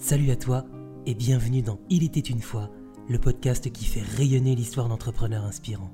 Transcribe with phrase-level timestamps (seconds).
[0.00, 0.64] Salut à toi
[1.06, 2.70] et bienvenue dans Il était une fois,
[3.08, 5.92] le podcast qui fait rayonner l'histoire d'entrepreneurs inspirants.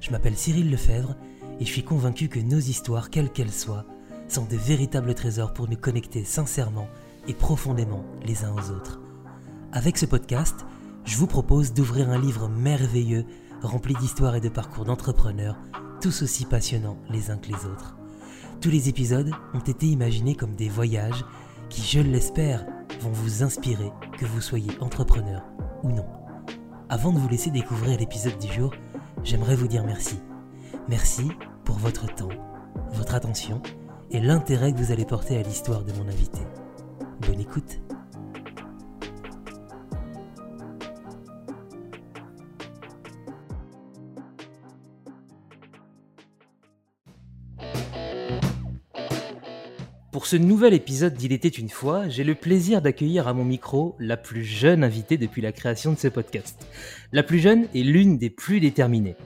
[0.00, 1.16] Je m'appelle Cyril Lefebvre
[1.58, 3.86] et je suis convaincu que nos histoires, quelles qu'elles soient,
[4.28, 6.86] sont de véritables trésors pour nous connecter sincèrement
[7.26, 9.00] et profondément les uns aux autres.
[9.72, 10.64] Avec ce podcast,
[11.04, 13.24] je vous propose d'ouvrir un livre merveilleux
[13.62, 15.58] rempli d'histoires et de parcours d'entrepreneurs,
[16.00, 17.96] tous aussi passionnants les uns que les autres.
[18.60, 21.24] Tous les épisodes ont été imaginés comme des voyages
[21.68, 22.64] qui, je l'espère,
[23.00, 25.42] vont vous inspirer, que vous soyez entrepreneur
[25.82, 26.06] ou non.
[26.88, 28.74] Avant de vous laisser découvrir l'épisode du jour,
[29.24, 30.18] j'aimerais vous dire merci.
[30.88, 31.30] Merci
[31.64, 32.28] pour votre temps,
[32.92, 33.62] votre attention
[34.10, 36.40] et l'intérêt que vous allez porter à l'histoire de mon invité.
[37.20, 37.80] Bonne écoute
[50.30, 54.16] ce nouvel épisode d'Il était une fois, j'ai le plaisir d'accueillir à mon micro la
[54.16, 56.68] plus jeune invitée depuis la création de ce podcast.
[57.10, 59.16] La plus jeune est l'une des plus déterminées.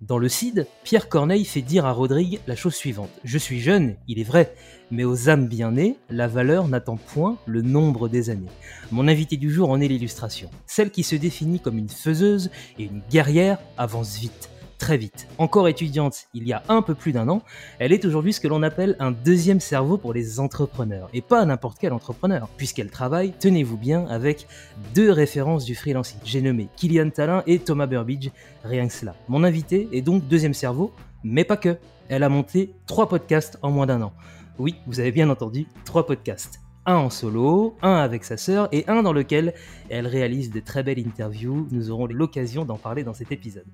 [0.00, 3.12] Dans le CID, Pierre Corneille fait dire à Rodrigue la chose suivante.
[3.22, 4.52] Je suis jeune, il est vrai,
[4.90, 8.50] mais aux âmes bien nées, la valeur n'attend point le nombre des années.
[8.90, 10.50] Mon invité du jour en est l'illustration.
[10.66, 15.28] Celle qui se définit comme une faiseuse et une guerrière avance vite très vite.
[15.38, 17.42] Encore étudiante il y a un peu plus d'un an,
[17.78, 21.08] elle est aujourd'hui ce que l'on appelle un deuxième cerveau pour les entrepreneurs.
[21.12, 24.46] Et pas n'importe quel entrepreneur, puisqu'elle travaille, tenez-vous bien, avec
[24.94, 26.18] deux références du freelancing.
[26.24, 28.30] J'ai nommé Kylian Talin et Thomas Burbidge,
[28.64, 29.14] rien que cela.
[29.28, 30.92] Mon invité est donc deuxième cerveau,
[31.24, 31.76] mais pas que.
[32.08, 34.12] Elle a monté trois podcasts en moins d'un an.
[34.58, 38.84] Oui, vous avez bien entendu, trois podcasts un en solo, un avec sa sœur et
[38.88, 39.52] un dans lequel
[39.90, 41.68] elle réalise de très belles interviews.
[41.70, 43.66] Nous aurons l'occasion d'en parler dans cet épisode.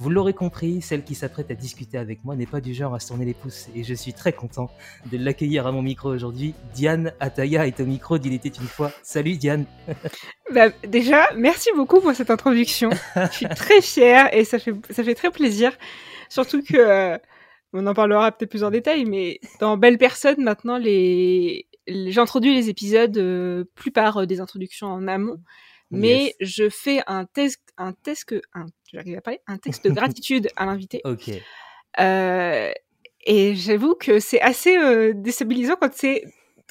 [0.00, 2.98] Vous l'aurez compris, celle qui s'apprête à discuter avec moi n'est pas du genre à
[2.98, 4.68] se tourner les pouces et je suis très content
[5.12, 6.54] de l'accueillir à mon micro aujourd'hui.
[6.74, 8.90] Diane Ataya est au micro d'Il était une fois.
[9.04, 9.64] Salut Diane
[10.52, 12.90] bah, Déjà, merci beaucoup pour cette introduction.
[13.14, 15.70] je suis très fière et ça fait, ça fait très plaisir.
[16.28, 16.76] Surtout que...
[16.76, 17.18] Euh,
[17.72, 22.68] on en parlera peut-être plus en détail, mais dans Belle Personne, maintenant, les, j'introduis les
[22.68, 25.38] épisodes euh, plus par euh, des introductions en amont,
[25.90, 28.66] mais je fais un test, un test que, un,
[28.96, 31.00] à parler, un texte de gratitude à l'invité.
[31.04, 31.30] Ok.
[32.00, 32.72] Euh,
[33.24, 36.24] et j'avoue que c'est assez euh, déstabilisant quand c'est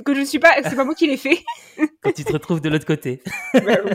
[0.04, 1.44] que je ne suis pas, c'est pas moi qui l'ai fait.
[2.02, 3.22] Quand tu te retrouves de l'autre côté.
[3.54, 3.92] bah oui.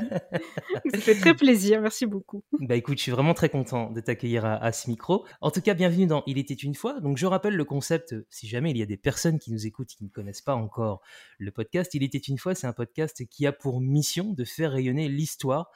[0.93, 2.43] Ça fait très plaisir, merci beaucoup.
[2.61, 5.27] Bah écoute, je suis vraiment très content de t'accueillir à, à, ce micro.
[5.41, 7.01] En tout cas, bienvenue dans Il était une fois.
[7.01, 9.89] Donc je rappelle le concept, si jamais il y a des personnes qui nous écoutent
[9.89, 11.03] qui ne connaissent pas encore
[11.39, 14.73] le podcast, Il était une fois, c'est un podcast qui a pour mission de faire
[14.73, 15.71] rayonner l'histoire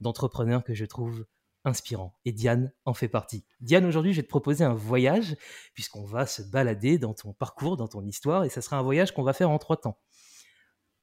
[0.00, 1.24] d'entrepreneurs que je trouve
[1.64, 2.14] inspirant.
[2.24, 3.44] Et Diane en fait partie.
[3.60, 5.36] Diane, aujourd'hui, je vais te proposer un voyage,
[5.74, 9.12] puisqu'on va se balader dans ton parcours, dans ton histoire, et ça sera un voyage
[9.12, 9.98] qu'on va faire en trois temps.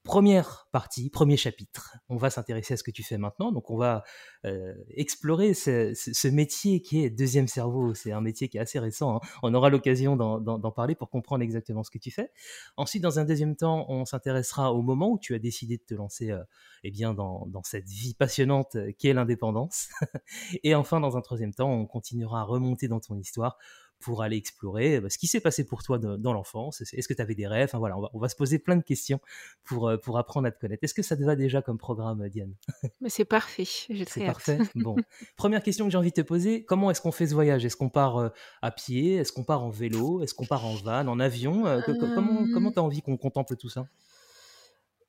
[0.08, 3.52] Première partie, premier chapitre, on va s'intéresser à ce que tu fais maintenant.
[3.52, 4.06] Donc, on va
[4.46, 7.94] euh, explorer ce, métier qui est deuxième cerveau.
[7.94, 9.18] C'est un métier qui est assez récent.
[9.18, 9.20] Hein.
[9.44, 12.32] On aura l'occasion d'en parler pour comprendre exactement ce que tu fais.
[12.78, 15.94] Ensuite, dans un deuxième temps, on s'intéressera au moment où tu as décidé de te
[15.94, 16.42] lancer euh,
[16.86, 19.90] eh bien, dans, dans, cette vie passionnante qui est l'indépendance.
[20.64, 23.58] Et enfin, dans un troisième temps, on continuera à remonter dans ton histoire
[24.00, 26.82] pour aller explorer bah, ce qui s'est passé pour toi de, dans l'enfance.
[26.82, 27.66] Est-ce que tu avais des rêves?
[27.66, 29.20] Enfin, voilà, on va, on va, se poser plein de questions
[29.64, 30.84] pour, euh, pour apprendre à te connaître.
[30.84, 32.54] Est-ce que ça te va déjà comme programme, Diane?
[33.02, 33.66] Mais c'est parfait.
[33.66, 34.60] C'est parfait.
[34.76, 34.96] Bon,
[35.36, 37.66] première question que j'ai envie de te poser comment est-ce qu'on fait ce voyage?
[37.66, 38.30] Est-ce qu'on part euh,
[38.62, 39.16] à pied?
[39.16, 40.22] Est-ce qu'on part en vélo?
[40.22, 41.66] Est-ce qu'on part en van, en avion?
[41.66, 42.14] Euh, euh...
[42.16, 43.88] Comment comment t'as envie qu'on contemple tout ça?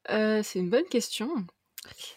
[0.09, 1.28] C'est une bonne question.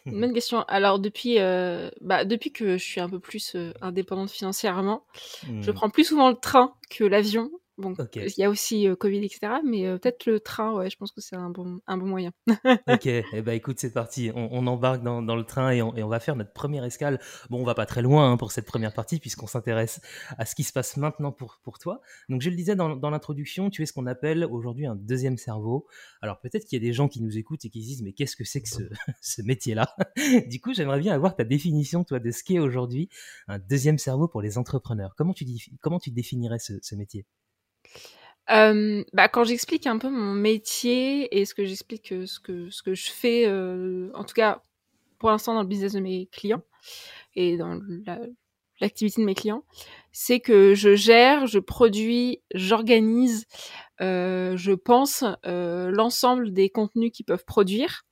[0.05, 0.63] Une bonne question.
[0.67, 5.05] Alors depuis, euh, bah, depuis que je suis un peu plus euh, indépendante financièrement,
[5.47, 5.61] mmh.
[5.61, 7.51] je prends plus souvent le train que l'avion.
[7.81, 8.27] Bon, il okay.
[8.37, 9.53] y a aussi euh, Covid, etc.
[9.65, 12.31] Mais euh, peut-être le train, ouais, je pense que c'est un bon, un bon moyen.
[12.87, 14.31] ok, eh ben, écoute, c'est parti.
[14.35, 16.83] On, on embarque dans, dans, le train et on, et on, va faire notre première
[16.83, 17.19] escale.
[17.49, 19.99] Bon, on va pas très loin hein, pour cette première partie puisqu'on s'intéresse
[20.37, 22.01] à ce qui se passe maintenant pour, pour toi.
[22.29, 25.37] Donc, je le disais dans, dans l'introduction, tu es ce qu'on appelle aujourd'hui un deuxième
[25.37, 25.87] cerveau.
[26.21, 28.13] Alors, peut-être qu'il y a des gens qui nous écoutent et qui se disent, mais
[28.13, 28.83] qu'est-ce que c'est que ce,
[29.21, 29.95] ce métier-là?
[30.47, 33.09] Du coup, j'aimerais bien avoir ta définition, toi, de ce qu'est aujourd'hui
[33.47, 35.13] un deuxième cerveau pour les entrepreneurs.
[35.17, 35.45] Comment tu,
[35.81, 37.25] comment tu définirais ce, ce métier?
[38.47, 42.95] Bah, quand j'explique un peu mon métier et ce que j'explique ce que ce que
[42.95, 44.61] je fais, en tout cas
[45.19, 46.63] pour l'instant dans le business de mes clients
[47.35, 47.79] et dans
[48.79, 49.63] l'activité la, de mes clients,
[50.11, 53.45] c'est que je gère, je produis, j'organise,
[53.99, 58.03] je pense l'ensemble des contenus qu'ils peuvent produire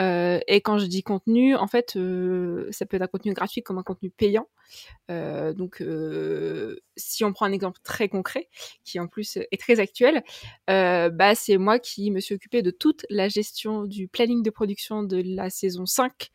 [0.00, 3.62] Euh, et quand je dis contenu, en fait, euh, ça peut être un contenu gratuit
[3.62, 4.48] comme un contenu payant.
[5.10, 5.82] Euh, donc,
[6.96, 8.48] si on prend un exemple très concret,
[8.84, 10.22] qui en plus est très actuel,
[10.66, 15.02] bah, c'est moi qui me suis occupée de toute la gestion du planning de production
[15.02, 16.30] de la saison 5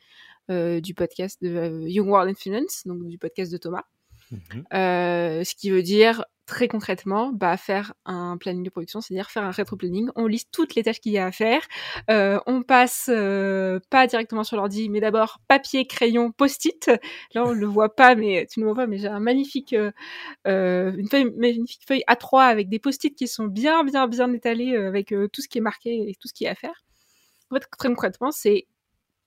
[0.49, 3.83] du podcast de Young World and Finance, donc du podcast de Thomas.
[4.31, 4.37] Mmh
[4.71, 9.51] ce qui veut dire très concrètement, bah, faire un planning de production, c'est-à-dire faire un
[9.51, 10.09] rétro-planning.
[10.15, 11.61] On liste toutes les tâches qu'il y a à faire.
[12.09, 16.89] Euh, on passe euh, pas directement sur l'ordi, mais d'abord papier, crayon, post-it.
[17.35, 19.91] Là, on le voit pas, mais tu ne vois pas, mais j'ai un magnifique, euh,
[20.97, 25.13] une feuille, magnifique feuille A3 avec des post-it qui sont bien, bien, bien étalés avec
[25.33, 26.85] tout ce qui est marqué et tout ce qui est à faire.
[27.51, 28.67] En fait, très concrètement, c'est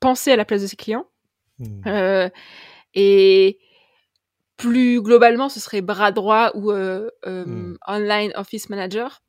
[0.00, 1.06] penser à la place de ses clients.
[1.58, 2.30] Mmh.
[2.94, 3.58] et
[4.60, 7.78] plus globalement, ce serait bras droit ou euh, euh, hmm.
[7.86, 9.22] online office manager.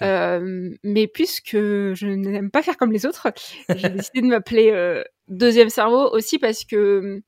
[0.00, 3.30] Euh, mais puisque je n'aime pas faire comme les autres,
[3.68, 7.22] j'ai décidé de m'appeler deuxième cerveau aussi parce que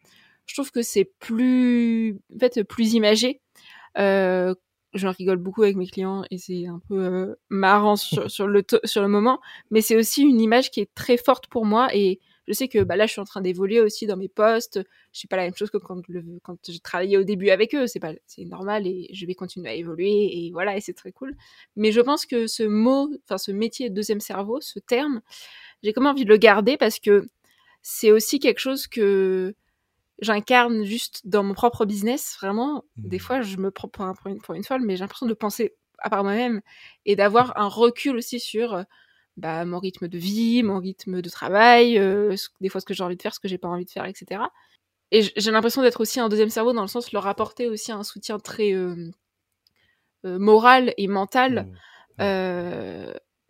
[0.47, 3.43] je trouve que c'est plus, en fait, plus imagé.
[3.97, 9.03] je rigole beaucoup avec mes clients et c'est un peu marrant sur, sur, le sur
[9.03, 9.41] le moment,
[9.71, 12.19] mais c'est aussi une image qui est très forte pour moi et
[12.49, 14.81] je sais que bah, là, je suis en train d'évoluer aussi dans mes postes.
[15.13, 17.75] Je suis pas la même chose que quand, le, quand j'ai travaillé au début avec
[17.75, 17.87] eux.
[17.87, 21.13] C'est pas, c'est normal et je vais continuer à évoluer et voilà, et c'est très
[21.13, 21.37] cool.
[21.77, 25.21] Mais je pense que ce mot, enfin, ce métier deuxième cerveau, ce terme,
[25.83, 27.29] j'ai comme envie de le garder parce que
[27.83, 29.55] c'est aussi quelque chose que
[30.21, 32.37] j'incarne juste dans mon propre business.
[32.41, 33.21] Vraiment, des mmh.
[33.21, 36.11] fois, je me prends pour, une, pour une folle, mais j'ai l'impression de penser à
[36.11, 36.61] part moi-même
[37.07, 38.85] et d'avoir un recul aussi sur
[39.37, 43.03] bah, mon rythme de vie, mon rythme de travail, euh, des fois ce que j'ai
[43.03, 44.43] envie de faire, ce que j'ai pas envie de faire, etc.
[45.11, 47.93] Et j'ai l'impression d'être aussi un deuxième cerveau dans le sens de leur apporter aussi
[47.93, 49.11] un soutien très euh,
[50.25, 51.69] euh, moral et mental.
[52.19, 52.25] Mmh.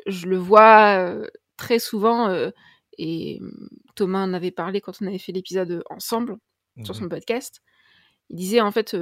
[0.07, 1.15] je le vois
[1.57, 2.51] très souvent
[2.97, 3.41] et
[3.95, 6.39] Thomas en avait parlé quand on avait fait l'épisode ensemble
[6.85, 7.09] sur son mmh.
[7.11, 7.61] podcast.
[8.31, 8.97] Il disait en fait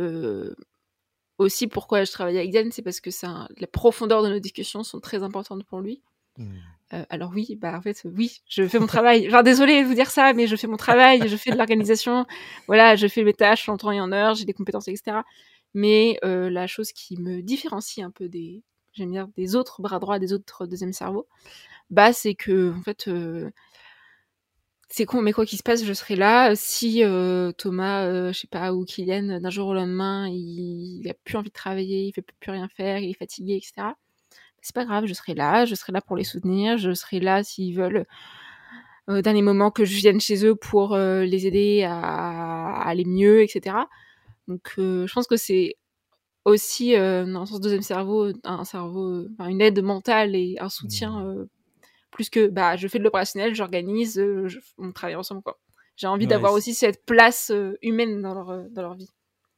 [1.38, 4.82] aussi pourquoi je travaille avec Diane, c'est parce que ça, la profondeur de nos discussions
[4.82, 6.02] sont très importantes pour lui.
[6.40, 6.54] Mmh.
[6.92, 9.30] Euh, alors oui, bah en fait oui, je fais mon travail.
[9.30, 12.26] Genre désolé de vous dire ça, mais je fais mon travail, je fais de l'organisation.
[12.66, 15.18] Voilà, je fais mes tâches en temps et en heure, j'ai des compétences, etc.
[15.74, 18.62] Mais euh, la chose qui me différencie un peu des,
[19.54, 21.28] autres bras droits, des autres deuxième cerveau,
[21.90, 23.50] bah c'est que en euh,
[24.88, 26.56] c'est con, mais quoi qu'il se passe, je serai là.
[26.56, 27.02] Si
[27.58, 31.50] Thomas, je sais pas, ou Kylian, d'un jour au lendemain, il, il a plus envie
[31.50, 33.92] de travailler, il fait plus rien faire, il est fatigué, etc
[34.62, 37.42] c'est pas grave, je serai là, je serai là pour les soutenir, je serai là
[37.42, 38.06] s'ils veulent
[39.08, 43.04] euh, dans les moments que je vienne chez eux pour euh, les aider à, aller
[43.04, 43.76] mieux, etc.
[44.46, 45.76] Donc euh, je pense que c'est
[46.44, 51.48] aussi dans le sens deuxième cerveau, un cerveau, une aide mentale et un soutien mmh.
[52.10, 54.22] plus que bah je fais de l'opérationnel, j'organise,
[54.78, 55.58] on travaille ensemble quoi.
[55.96, 57.52] J'ai envie d'avoir aussi cette place
[57.82, 59.10] humaine dans leur, dans leur vie.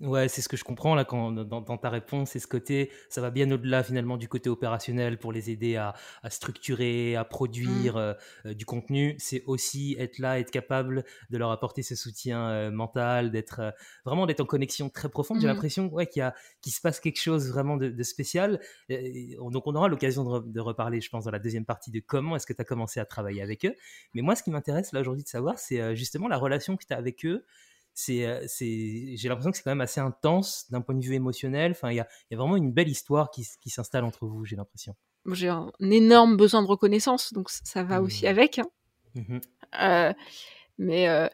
[0.02, 3.20] Ouais, c'est ce que je comprends là quand, dans, ta réponse, c'est ce côté, ça
[3.20, 5.94] va bien au-delà finalement du côté opérationnel pour les aider à,
[6.28, 7.99] structurer, à produire mmh.
[7.99, 8.14] euh,
[8.46, 9.14] euh, du contenu.
[9.20, 13.72] C'est aussi être là, être capable de leur apporter ce soutien euh, mental, d'être
[14.04, 15.38] vraiment d'être en connexion très profonde.
[15.40, 15.50] J'ai mmh.
[15.50, 18.58] l'impression ouais, qu'il se passe quelque chose vraiment de, spécial.
[19.52, 22.34] donc on aura l'occasion de, de, reparler, je pense, dans la deuxième partie de comment
[22.34, 23.76] est-ce que tu as commencé à travailler avec eux.
[24.14, 26.93] Mais moi, ce qui m'intéresse là aujourd'hui de savoir, c'est justement la relation que tu
[26.93, 27.44] as avec eux
[27.94, 31.72] c'est, c'est, j'ai l'impression que c'est quand même assez intense d'un point de vue émotionnel.
[31.72, 34.44] Enfin, il y a, y a, vraiment une belle histoire qui, qui s'installe entre vous,
[34.44, 34.94] j'ai l'impression.
[35.30, 38.28] J'ai un énorme besoin de reconnaissance, donc ça va aussi mmh.
[38.28, 38.58] avec.
[38.58, 38.66] Hein.
[39.14, 39.38] Mmh
[39.80, 40.12] euh,
[40.78, 41.28] mais euh,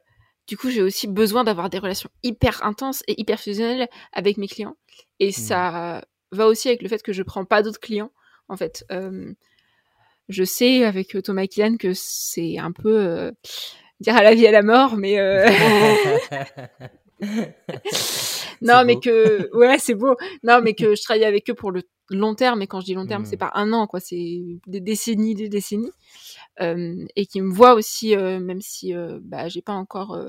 [0.46, 4.46] du coup, j'ai aussi besoin d'avoir des relations hyper intenses et hyper fusionnelles avec mes
[4.46, 4.76] clients.
[5.18, 5.32] Et mmh.
[5.32, 8.12] ça va aussi avec le fait que je prends pas d'autres clients.
[8.48, 9.32] En fait, euh,
[10.28, 13.32] je sais avec Thomas Kian que c'est un peu
[14.00, 15.48] dire à la vie à la mort, mais euh...
[18.62, 20.16] non, mais que ouais, c'est beau.
[20.42, 22.62] Non, mais que je travaille avec eux pour le long terme.
[22.62, 23.40] Et quand je dis long terme, c'est hmm.
[23.40, 24.00] pas un an, quoi.
[24.00, 25.92] C'est des décennies, des décennies.
[26.60, 30.20] Euh, et qui me voient aussi, euh, même si euh, bah j'ai pas encore,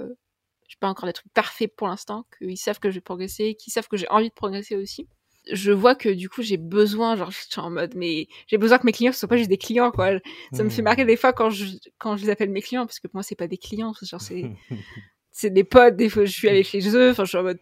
[0.68, 3.74] j'ai pas encore des trucs parfaits pour l'instant, qu'ils savent que je vais progresser, qu'ils
[3.74, 5.08] savent que j'ai envie de progresser aussi
[5.52, 8.78] je vois que du coup j'ai besoin genre je suis en mode mais j'ai besoin
[8.78, 10.12] que mes clients ce soient pas juste des clients quoi.
[10.54, 11.66] Ça me fait marrer des fois quand je
[11.98, 14.22] quand je les appelle mes clients parce que pour moi c'est pas des clients genre
[14.22, 14.52] c'est
[15.32, 17.60] c'est des potes des fois je suis allée chez eux enfin je suis en mode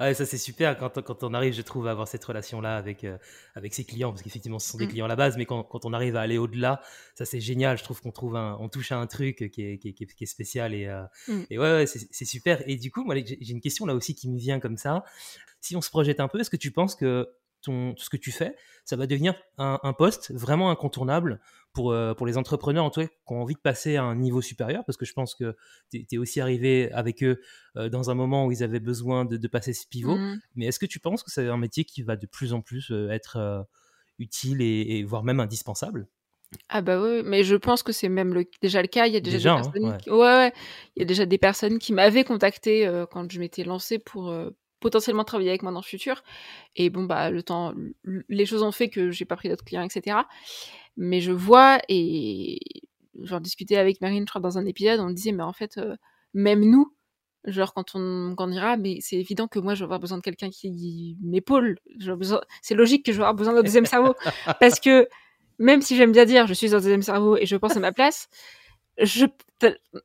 [0.00, 3.04] ouais, ça c'est super quand, quand, on arrive, je trouve, à avoir cette relation-là avec,
[3.04, 3.18] euh,
[3.54, 4.90] avec ses clients, parce qu'effectivement ce sont des mm.
[4.90, 6.80] clients à la base, mais quand, quand on arrive à aller au-delà,
[7.14, 7.78] ça c'est génial.
[7.78, 10.24] Je trouve qu'on trouve un, on touche à un truc qui est, qui est, qui
[10.24, 11.42] est spécial et, euh, mm.
[11.50, 12.62] et ouais, ouais c'est super.
[12.68, 15.04] Et du coup, moi j'ai une question là aussi qui me vient comme ça.
[15.60, 17.28] Si on se projette un peu, est-ce que tu penses que
[17.62, 21.40] ton, ce que tu fais, ça va devenir un, poste vraiment incontournable
[21.72, 24.16] pour, euh, pour les entrepreneurs en tout cas, qui ont envie de passer à un
[24.16, 25.56] niveau supérieur, parce que je pense que
[25.90, 27.40] tu es, aussi arrivé avec eux
[27.76, 30.16] euh, dans un moment où ils avaient besoin de, passer ce pivot.
[30.16, 30.40] Mmh.
[30.56, 32.90] Mais est-ce que tu penses que c'est un métier qui va de plus en plus
[32.90, 33.66] euh, être
[34.18, 36.08] utile et, voire même indispensable?
[36.68, 39.06] Ah bah oui, mais je pense que c'est même le, déjà le cas.
[39.06, 40.52] Il y a déjà, des hein, personnes, qui, ouais.
[40.96, 44.34] il y a déjà des personnes qui m'avaient contacté quand je m'étais lancée pour
[44.80, 46.22] potentiellement travailler avec moi dans le futur.
[46.76, 47.74] Et bon, bah, le temps,
[48.28, 50.18] les choses ont fait que j'ai pas pris d'autres clients, etc.
[50.96, 52.58] Mais je vois, et
[53.22, 55.96] j'en discutais avec Marine, je crois, dans un épisode, on disait, mais en fait, euh,
[56.34, 56.92] même nous,
[57.44, 60.50] genre quand on grandira, mais c'est évident que moi, je vais avoir besoin de quelqu'un
[60.50, 61.78] qui m'épaule.
[62.62, 64.14] C'est logique que je vais avoir besoin d'un deuxième cerveau.
[64.60, 65.08] Parce que
[65.58, 67.92] même si j'aime bien dire, je suis un deuxième cerveau et je pense à ma
[67.92, 68.28] place,
[69.00, 69.26] je,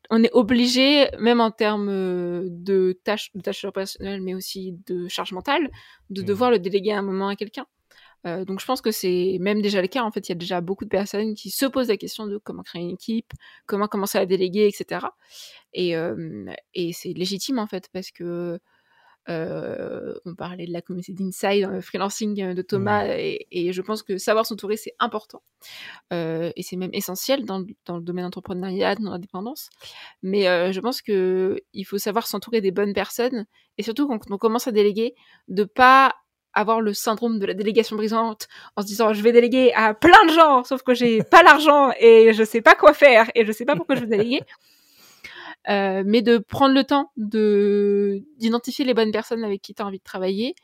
[0.10, 5.08] on est obligé, même en termes euh, de tâches, de tâches opérationnelles, mais aussi de
[5.08, 5.70] charge mentale,
[6.10, 6.26] de mmh.
[6.26, 7.66] devoir le déléguer à un moment à quelqu'un.
[8.26, 10.04] Euh, donc je pense que c'est même déjà le cas.
[10.04, 12.38] En fait, il y a déjà beaucoup de personnes qui se posent la question de
[12.38, 13.32] comment créer une équipe,
[13.68, 15.08] comment commencer à déléguer, etc.
[15.74, 18.60] Et, euh, et c'est légitime en fait parce que
[19.28, 24.46] on parlait de la communauté d'Inside, freelancing euh, de Thomas, et, je pense que savoir
[24.46, 25.42] s'entourer, c'est important.
[26.14, 29.70] Euh, et c'est même essentiel dans, le domaine entrepreneuriat, dans l'indépendance.
[30.22, 33.46] Mais je pense qu'il faut savoir s'entourer des bonnes personnes,
[33.78, 35.16] et surtout quand on commence à déléguer,
[35.48, 36.14] de pas
[36.56, 40.26] avoir le syndrome de la délégation brisante en se disant je vais déléguer à plein
[40.26, 43.52] de gens sauf que j'ai pas l'argent et je sais pas quoi faire et je
[43.52, 44.42] sais pas pourquoi je vais déléguer
[45.70, 49.86] euh, mais de prendre le temps de d'identifier les bonnes personnes avec qui tu as
[49.86, 50.56] envie de travailler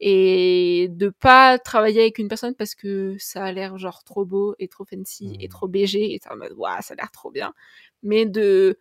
[0.00, 4.54] et de pas travailler avec une personne parce que ça a l'air genre trop beau
[4.58, 5.50] et trop fancy et mmh.
[5.50, 7.52] trop BG et en mode waouh ça a l'air trop bien
[8.02, 8.78] mais de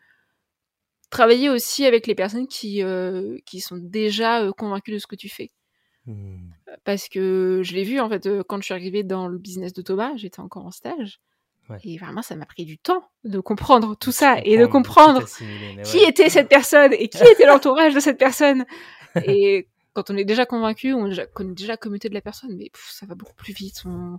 [1.09, 5.15] travailler aussi avec les personnes qui euh, qui sont déjà euh, convaincues de ce que
[5.15, 5.51] tu fais
[6.05, 6.51] mmh.
[6.85, 9.81] parce que je l'ai vu en fait quand je suis arrivée dans le business de
[9.81, 11.19] Thomas j'étais encore en stage
[11.83, 15.23] et vraiment, ça m'a pris du temps de comprendre tout ça et de comprendre
[15.83, 18.65] qui était cette personne et qui était l'entourage de cette personne.
[19.25, 22.69] Et quand on est déjà convaincu, on connaît déjà la communauté de la personne, mais
[22.73, 23.85] ça va beaucoup plus vite.
[23.85, 24.17] Mmh.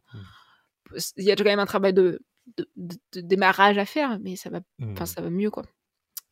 [1.18, 2.22] Il y a quand même un travail de,
[2.56, 5.04] de, démarrage à faire, mais ça va, mmh.
[5.04, 5.64] ça va mieux, quoi.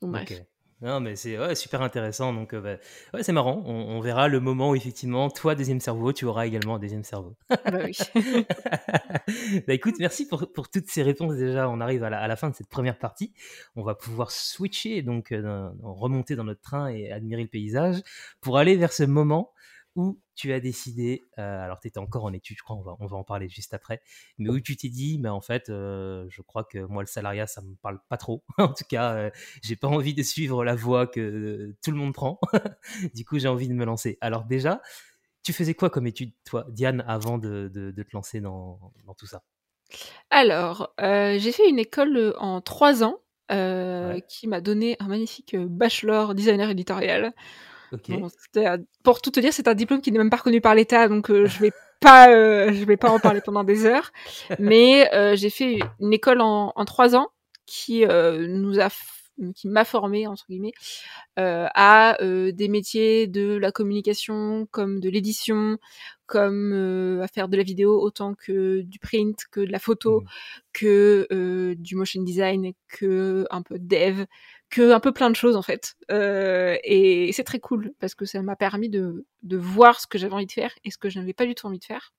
[0.01, 0.45] bref.
[0.85, 2.35] Non, mais c'est super intéressant.
[2.35, 2.77] Donc, euh, bah,
[3.15, 3.63] ouais, c'est marrant.
[3.65, 7.35] On, verra le moment où, effectivement, toi, deuxième cerveau, tu auras également un deuxième cerveau.
[7.49, 7.97] Ah bah oui.
[9.67, 11.37] bah écoute, merci pour, pour, toutes ces réponses.
[11.37, 13.33] Déjà, on arrive à la, à la, fin de cette première partie.
[13.77, 18.03] On va pouvoir switcher, donc euh, remonter dans notre train et admirer le paysage
[18.43, 19.54] pour aller vers ce moment
[19.97, 22.97] où tu as décidé, euh, alors tu étais encore en études, je crois, on va,
[22.99, 24.01] on va en parler juste après,
[24.39, 27.47] mais où tu t'es dit, mais en fait, euh, je crois que moi, le salariat,
[27.47, 28.45] ça me parle pas trop.
[28.59, 29.31] en tout cas, euh,
[29.63, 32.41] j'ai pas envie de suivre la voie que tout le monde prend.
[33.15, 34.19] du coup, j'ai envie de me lancer.
[34.21, 34.83] Alors déjà,
[35.43, 39.27] tu faisais quoi comme étude, toi, Diane, avant de, de, te lancer dans, dans, tout
[39.27, 39.45] ça?
[40.31, 43.19] Alors, j'ai fait une école en trois ans
[43.51, 47.35] qui m'a donné un magnifique bachelor designer éditorial
[49.03, 51.31] pour tout te dire, c'est un diplôme qui n'est même pas reconnu par l'État, donc
[51.31, 54.13] euh, je vais pas, euh, je vais pas en parler pendant des heures.
[54.59, 57.29] Mais euh, j'ai fait une école en, en trois ans
[57.67, 58.89] qui nous a
[59.55, 60.73] qui m'a formé entre guillemets
[61.39, 65.79] euh, à euh, des métiers de la communication comme de l'édition
[66.27, 70.21] comme euh, à faire de la vidéo autant que du print que de la photo
[70.21, 70.27] mmh.
[70.73, 74.25] que du motion design que un peu de dev
[74.75, 78.43] que un peu plein de choses en fait et c'est très cool parce que ça
[78.43, 81.19] m'a permis de, de voir ce que j'avais envie de faire et ce que je
[81.19, 82.13] n'avais pas du tout envie de faire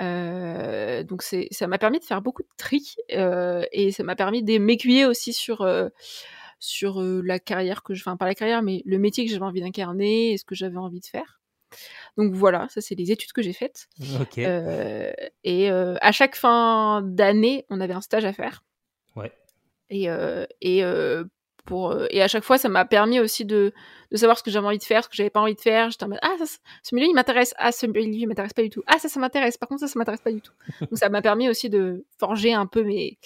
[0.00, 4.42] euh, donc ça m'a permis de faire beaucoup de tri euh, et ça m'a permis
[4.42, 5.88] de m'aiguiller aussi sur euh,
[6.58, 9.60] sur la carrière que je, enfin pas la carrière, mais le métier que j'avais envie
[9.60, 11.40] d'incarner et ce que j'avais envie de faire.
[12.16, 13.88] Donc voilà, ça c'est les études que j'ai faites.
[15.44, 18.62] et à chaque fin d'année, on avait un stage à faire.
[19.16, 19.32] Ouais.
[19.90, 20.08] Et,
[20.60, 20.84] et
[21.64, 23.72] pour euh, et à chaque fois ça m'a permis aussi de,
[24.10, 25.90] de savoir ce que j'avais envie de faire ce que j'avais pas envie de faire.
[25.90, 26.44] J'étais en mode ah ça,
[26.82, 27.54] ce milieu il m'intéresse.
[27.58, 28.82] Ah ce milieu il m'intéresse pas du tout.
[28.86, 29.58] Ah ça ça m'intéresse.
[29.58, 30.52] Par contre ça ça m'intéresse pas du tout.
[30.80, 33.18] Donc ça m'a permis aussi de forger un peu mes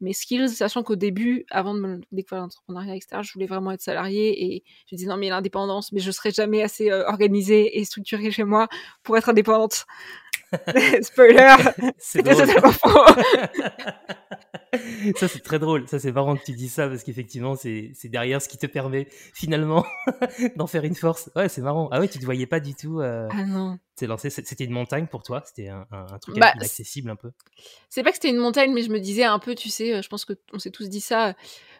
[0.00, 3.80] mes skills sachant qu'au début avant de me découvrir l'entrepreneuriat etc je voulais vraiment être
[3.80, 7.78] salarié et je me disais non mais l'indépendance mais je serais jamais assez euh, organisée
[7.78, 8.68] et structurée chez moi
[9.02, 9.86] pour être indépendante
[11.02, 11.56] Spoiler,
[11.98, 12.88] c'était totalement faux.
[15.16, 15.86] ça, c'est très drôle.
[15.88, 19.08] Ça, c'est marrant que tu dis ça parce qu'effectivement, c'est derrière ce qui te permet
[19.34, 19.84] finalement
[20.56, 21.30] d'en faire une force.
[21.36, 21.88] Ouais, c'est marrant.
[21.92, 23.00] Ah ouais, tu te voyais pas du tout.
[23.00, 23.28] Euh...
[23.30, 23.78] Ah non.
[24.02, 24.30] lancé.
[24.30, 25.42] C'était une montagne pour toi?
[25.44, 27.30] C'était un, un, truc bah, accessible un peu?
[27.90, 30.08] C'est pas que c'était une montagne, mais je me disais un peu, tu sais, je
[30.08, 31.34] pense qu'on s'est tous dit ça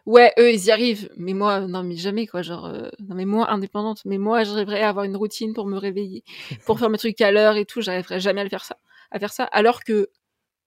[0.08, 2.42] ouais, eux, ils y arrivent, mais moi, non, mais jamais, quoi.
[2.42, 5.76] Genre, euh, non, mais moi, indépendante, mais moi, j'arriverais à avoir une routine pour me
[5.78, 6.24] réveiller,
[6.66, 8.78] pour faire mes trucs à l'heure et tout, j'arriverais jamais à faire ça,
[9.10, 9.44] à faire ça.
[9.44, 10.08] Alors que,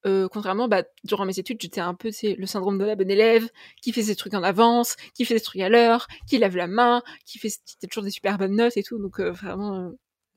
[0.07, 3.11] euh, contrairement, bah, durant mes études, j'étais un peu, c'est le syndrome de la bonne
[3.11, 3.49] élève,
[3.81, 6.67] qui fait ses trucs en avance, qui fait ses trucs à l'heure, qui lève la
[6.67, 8.99] main, qui fait, qui toujours des super bonnes notes et tout.
[8.99, 9.91] Donc, euh, vraiment,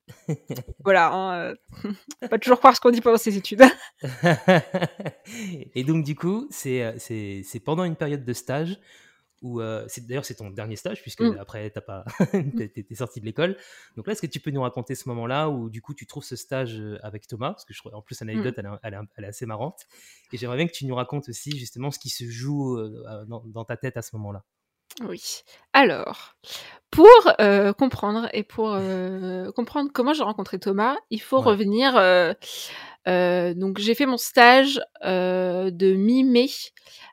[0.84, 1.92] voilà, hein, euh,
[2.30, 3.62] pas toujours croire ce qu'on dit pendant ses études.
[5.74, 8.78] et donc du coup, c'est c'est pendant une période de stage
[9.42, 11.36] où c'est d'ailleurs c'est ton dernier stage puisque mmh.
[11.38, 13.56] après t'as pas t'es sorti de l'école.
[13.96, 16.24] Donc là, est-ce que tu peux nous raconter ce moment-là où du coup tu trouves
[16.24, 17.52] ce stage avec Thomas?
[17.52, 18.78] Parce que je en plus l'anecdote mmh.
[18.82, 19.86] elle, elle, est assez marrante
[20.32, 22.78] et j'aimerais bien que tu nous racontes aussi justement ce qui se joue
[23.26, 24.44] dans, dans ta tête à ce moment-là.
[25.02, 25.42] Oui.
[25.72, 26.36] Alors,
[26.90, 27.08] pour
[27.40, 31.96] euh, comprendre et pour euh, comprendre comment j'ai rencontré Thomas, il faut revenir.
[31.96, 36.48] Euh, donc, j'ai fait mon stage de mi-mai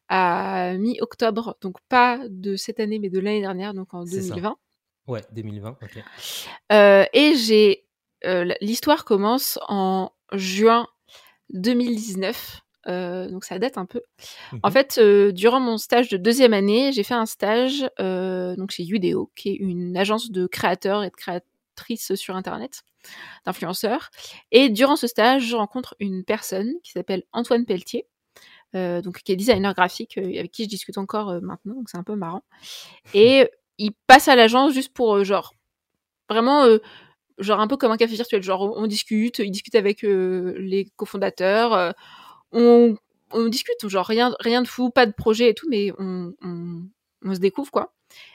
[0.08, 4.56] à mi-octobre, donc pas de cette année, mais de l'année dernière, donc en 2020.
[5.08, 5.78] Ouais, 2020.
[5.82, 6.04] Ok.
[7.13, 7.88] et j'ai
[8.62, 10.88] l'histoire commence en juin
[11.50, 12.62] 2019.
[12.88, 14.02] Euh, donc ça date un peu.
[14.64, 18.56] En mmh fait, euh, durant mon stage de deuxième année, j'ai fait un stage euh,
[18.56, 22.84] donc chez Udeo, qui est une agence de créateurs et de créatrices sur Internet,
[23.46, 24.10] d'influenceurs.
[24.52, 28.08] Et durant ce stage, je rencontre une personne qui s'appelle Antoine Pelletier,
[28.74, 32.16] donc qui est designer graphique, avec qui je discute encore maintenant, donc c'est un peu
[32.16, 32.44] marrant.
[33.14, 35.54] Et il passe à l'agence juste pour genre
[36.30, 36.66] vraiment
[37.38, 41.94] genre un peu comme un café virtuel, genre on discute, il discute avec les cofondateurs
[42.51, 42.96] on,
[43.31, 46.84] on discute, genre rien, rien de fou, pas de projet et tout, mais on, on,
[47.24, 47.93] on se découvre quoi.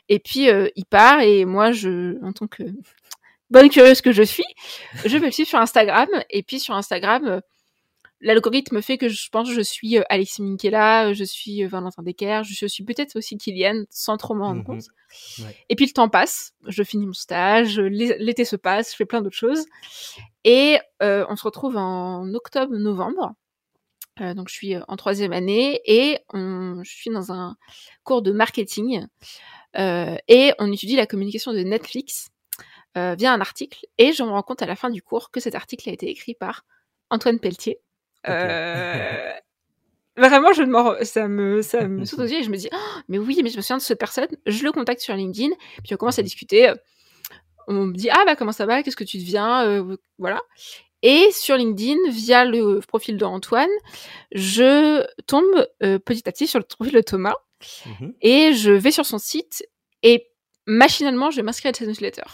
[0.08, 2.62] Et puis euh, il part et moi, je, en tant que
[3.50, 4.46] bonne curieuse que je suis,
[5.04, 6.08] je vais le suivre sur Instagram.
[6.30, 7.40] Et puis sur Instagram, euh,
[8.20, 12.42] l'algorithme fait que je pense que je suis euh, Alexis Minkela, je suis Valentin Decker,
[12.44, 14.66] je suis peut-être aussi Kylian, sans trop m'en rendre mhm.
[14.66, 14.84] compte.
[15.68, 19.20] Et puis le temps passe, je finis mon stage, l'été se passe, je fais plein
[19.20, 19.66] d'autres choses.
[20.44, 23.34] Et on se retrouve en octobre-novembre.
[24.20, 27.56] Euh, donc je suis euh, en troisième année et je suis dans un
[28.02, 29.06] cours de marketing
[29.78, 32.30] euh, et on étudie la communication de Netflix
[32.94, 35.54] via un article et je me rends compte à la fin du cours que cet
[35.54, 36.64] article a été écrit par
[37.10, 37.78] Antoine Pelletier.
[40.16, 43.00] vraiment, je me, ça me, ça me saute aux yeux et je me dis, «Oh,
[43.08, 44.28] mais oui, mais je me souviens de cette personne.
[44.46, 45.54] Je le contacte sur LinkedIn,
[45.84, 46.72] puis on commence à discuter.
[47.68, 49.86] On me dit, ah bah comment ça va, qu'est-ce que tu deviens,
[50.16, 50.40] voilà.
[51.08, 53.70] Et sur LinkedIn, via le profil d'Antoine,
[54.32, 57.36] je tombe euh, petit à petit sur le profil de Thomas
[57.86, 58.12] mhm.
[58.22, 59.64] et je vais sur son site
[60.02, 60.26] et
[60.66, 62.24] machinalement, je m'inscris à sa newsletter.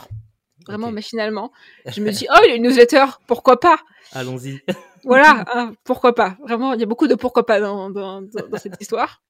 [0.66, 1.52] Vraiment machinalement.
[1.85, 3.76] Je me dis, oh, il y a une newsletter, pourquoi pas?
[4.12, 4.62] Allons-y.
[5.04, 6.38] voilà, hein, pourquoi pas?
[6.42, 8.22] Vraiment, il y a beaucoup de pourquoi pas dans, dans,
[8.56, 9.20] cette histoire.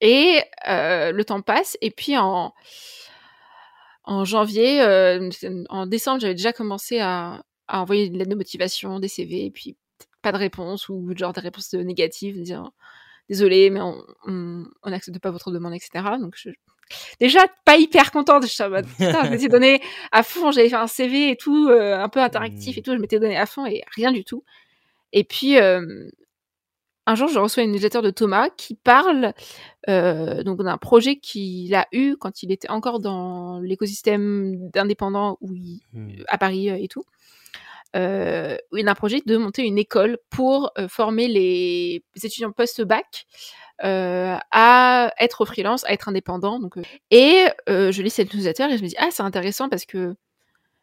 [0.00, 2.54] Et euh, le temps passe, et puis en,
[4.04, 5.28] en janvier, euh,
[5.68, 9.50] en décembre, j'avais déjà commencé à, à envoyer de l'aide de motivation, des CV, et
[9.50, 9.76] puis
[10.22, 12.70] pas de réponse ou genre des réponses négatives, dire
[13.28, 16.04] désolé, mais on n'accepte pas votre demande, etc.
[16.20, 16.50] Donc je...
[17.20, 18.46] déjà pas hyper contente.
[18.46, 19.80] Je putain, m'étais donné
[20.12, 22.78] à fond, j'avais fait un CV et tout, euh, un peu interactif mmh.
[22.78, 24.44] et tout, je m'étais donné à fond et rien du tout.
[25.12, 26.08] Et puis euh,
[27.06, 29.32] un jour, je reçois une newsletter de Thomas qui parle
[29.88, 35.54] euh, donc d'un projet qu'il a eu quand il était encore dans l'écosystème d'indépendants où
[35.92, 36.24] mmh.
[36.28, 37.04] à Paris et tout
[37.96, 43.26] euh, il a un projet de monter une école pour euh, former les étudiants post-bac
[43.84, 46.58] euh, à être freelance, à être indépendant.
[46.58, 46.82] Donc, euh.
[47.10, 50.14] et je lis cette newsletter et je me dis ah c'est intéressant parce que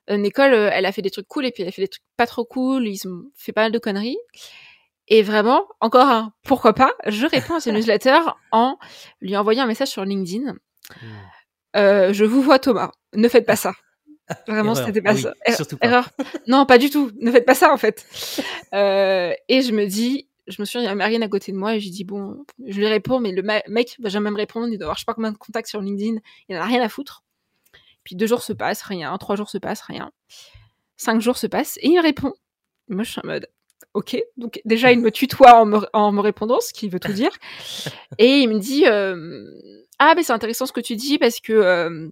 [0.08, 2.04] une école, elle a fait des trucs cool et puis elle a fait des trucs
[2.16, 2.88] pas trop cool.
[2.88, 4.18] Ils ont fait pas mal de conneries.
[5.08, 8.20] Et vraiment, encore un pourquoi pas, je réponds à ce newsletter
[8.52, 8.78] en
[9.22, 10.54] lui envoyant un message sur LinkedIn.
[10.54, 12.14] Mmh.
[12.14, 13.74] Je vous vois Thomas, ne faites pas ça.
[14.48, 15.34] Vraiment, c'était pas ça.
[15.56, 15.88] Surtout pas.
[15.88, 16.10] Erreur.
[16.48, 17.12] Non, pas du tout.
[17.20, 18.06] Ne faites pas ça, en fait.
[18.74, 21.58] Euh, et je me dis, je me suis il y a Marine à côté de
[21.58, 24.68] moi et j'ai dit, bon, je lui réponds, mais le mec va jamais me répondre.
[24.68, 26.20] Il doit avoir je sais pas combien de contacts sur LinkedIn.
[26.50, 27.24] Il en a rien à foutre.
[28.04, 29.18] Puis deux jours se passent, rien.
[29.18, 30.12] Trois jours se passent, rien.
[30.98, 32.34] Cinq jours se passent et il répond.
[32.90, 33.48] moi, je suis en mode,
[33.94, 34.18] ok.
[34.38, 37.32] Donc, déjà, il me tutoie en me, en me répondant, ce qui veut tout dire.
[38.18, 39.46] et il me dit, euh,
[40.00, 42.10] ah, mais c'est intéressant ce que tu dis parce que, euh,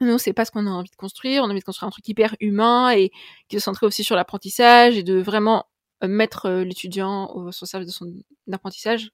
[0.00, 1.42] nous, c'est pas ce qu'on a envie de construire.
[1.42, 3.10] On a envie de construire un truc hyper humain et
[3.48, 5.66] qui se centrer aussi sur l'apprentissage et de vraiment
[6.04, 8.12] euh, mettre euh, l'étudiant au service de son
[8.52, 9.10] apprentissage.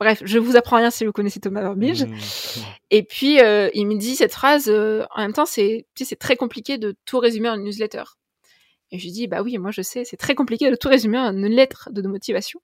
[0.00, 2.04] Bref, je vous apprends rien si vous connaissez Thomas Burbidge.
[2.04, 2.14] Mmh.
[2.90, 6.78] Et puis, euh, il me dit cette phrase, en même temps, c'est c'est très compliqué
[6.78, 8.04] de tout résumer en une newsletter.
[8.90, 11.18] Et je lui dis, bah oui, moi je sais, c'est très compliqué de tout résumer
[11.18, 12.60] en une lettre de motivation.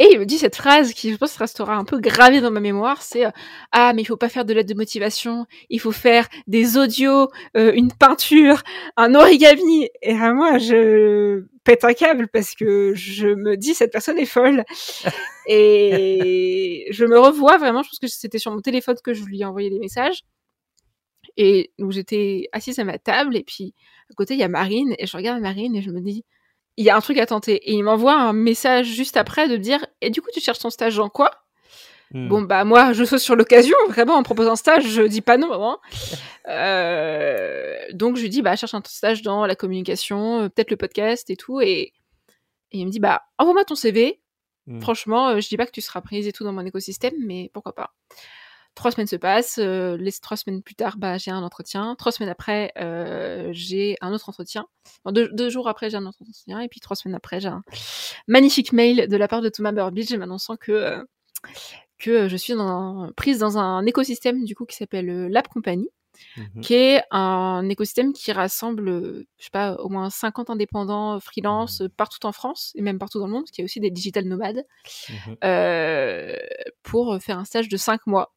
[0.00, 2.58] Et il me dit cette phrase qui, je pense, restera un peu gravée dans ma
[2.58, 3.24] mémoire, c'est
[3.70, 7.28] ah mais il faut pas faire de l'aide de motivation, il faut faire des audios,
[7.56, 8.62] euh, une peinture,
[8.96, 9.88] un origami.
[10.02, 14.26] Et à moi, je pète un câble parce que je me dis cette personne est
[14.26, 14.64] folle.
[15.48, 19.42] et je me revois vraiment, je pense que c'était sur mon téléphone que je lui
[19.42, 20.22] ai envoyé des messages.
[21.36, 23.74] Et donc j'étais assise à ma table et puis
[24.10, 26.24] à côté il y a Marine et je regarde Marine et je me dis
[26.76, 27.54] il y a un truc à tenter.
[27.54, 30.70] Et il m'envoie un message juste après de dire Et du coup, tu cherches ton
[30.70, 31.30] stage dans quoi?
[32.12, 32.28] Hmm.
[32.28, 35.52] Bon, bah, moi, je saute sur l'occasion, vraiment, en proposant stage, je dis pas non,
[35.52, 35.78] hein.
[36.48, 40.76] euh, donc, je lui dis Bah, cherche un stage dans la communication, euh, peut-être le
[40.76, 41.60] podcast et tout.
[41.60, 41.92] Et,
[42.72, 44.20] il me dit Bah, envoie-moi ton CV.
[44.66, 44.80] Hmm.
[44.80, 47.50] Franchement, euh, je dis pas que tu seras prise et tout dans mon écosystème, mais
[47.52, 47.92] pourquoi pas.
[48.74, 49.58] Trois semaines se passent.
[49.58, 51.94] Euh, les trois semaines plus tard, bah, j'ai un entretien.
[51.96, 54.66] Trois semaines après, euh, j'ai un autre entretien.
[55.06, 56.60] deux, jours après, j'ai un autre entretien.
[56.60, 57.62] Et puis trois semaines après, j'ai un
[58.26, 61.04] magnifique mail de la part de Thomas Burbidge m'annonçant que euh,
[61.98, 65.88] que je suis dans prise dans un écosystème du coup qui s'appelle Lab Company.
[66.36, 71.80] Mmh qui est un écosystème qui rassemble, je sais pas, au moins 50 indépendants freelance
[71.80, 74.24] mmh partout en France et même partout dans le monde, qui est aussi des digital
[74.24, 74.64] nomades,
[75.08, 76.36] mmh euh,
[76.82, 78.34] pour faire un stage de 5 mois.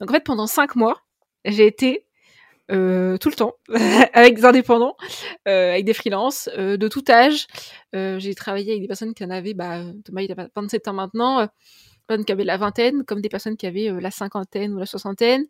[0.00, 1.02] Donc en fait, pendant 5 mois,
[1.44, 2.06] j'ai été
[2.70, 3.54] euh, tout le temps
[4.14, 4.96] avec des indépendants,
[5.48, 7.46] euh, avec des freelances euh, de tout âge.
[7.94, 10.92] Euh, j'ai travaillé avec des personnes qui en avaient, bah, Thomas il a 27 ans
[10.92, 11.48] maintenant,
[12.06, 15.46] personnes qui avaient la vingtaine, comme des personnes qui avaient la cinquantaine ou la soixantaine.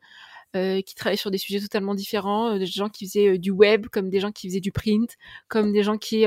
[0.57, 3.53] Euh, qui travaillaient sur des sujets totalement différents, euh, des gens qui faisaient euh, du
[3.53, 6.27] web, comme des gens qui faisaient du print, comme des gens qui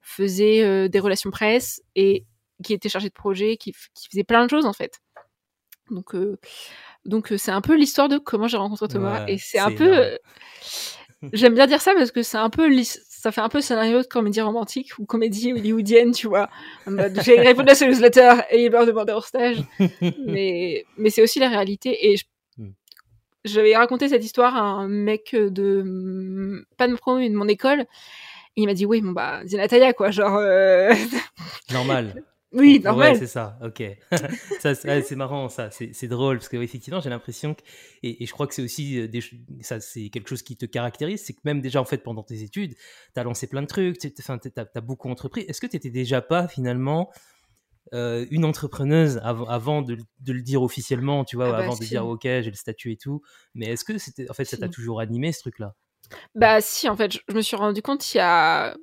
[0.00, 2.24] faisaient des relations presse et
[2.64, 5.00] qui étaient chargés de projets, qui, qui faisaient plein de choses en fait.
[5.90, 6.16] Donc
[7.04, 10.16] donc c'est un peu l'histoire de comment j'ai rencontré Thomas et c'est un peu
[11.34, 14.06] j'aime bien dire ça parce que c'est un peu ça fait un peu scénario de
[14.06, 16.48] comédie romantique ou comédie hollywoodienne, tu vois.
[17.22, 19.58] J'ai répondu à ce newsletter et il m'a demandé au stage.
[20.24, 22.24] mais mais c'est aussi la réalité et je
[23.44, 27.48] j'avais raconté cette histoire à un mec de pas de mon promo mais de mon
[27.48, 27.80] école.
[28.56, 30.92] Et il m'a dit oui, bon bah c'est Natalia quoi, genre euh,
[31.72, 32.24] normal.
[32.52, 33.12] Oui, normal.
[33.12, 33.58] Ouais, c'est ça.
[33.62, 33.82] Ok.
[34.60, 35.70] ça, c'est marrant, ça.
[35.70, 37.62] C'est drôle parce que effectivement, j'ai l'impression que
[38.02, 39.20] et, je crois que c'est aussi euh, des,
[39.60, 42.42] ça, c'est quelque chose qui te caractérise, c'est que même déjà en fait pendant tes
[42.42, 42.74] études,
[43.14, 45.42] tu as lancé plein de trucs, tu as, as, beaucoup entrepris.
[45.42, 47.10] Est-ce que tu étais déjà pas finalement
[47.92, 52.06] euh, une entrepreneuse avant de, le dire officiellement, tu vois, ah bah avant de dire
[52.06, 53.22] ok, j'ai le statut et tout.
[53.54, 55.74] Mais est-ce que c'était, en fait, ça t'a toujours animé ce truc-là?
[56.34, 58.76] Bah si, en fait, je, me suis rendu compte il y a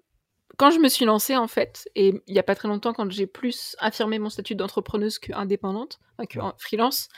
[0.58, 3.12] quand je me suis lancée en fait, et il y a pas très longtemps, quand
[3.12, 7.10] j'ai plus affirmé mon statut d'entrepreneuse qu'indépendante, enfin, que freelance,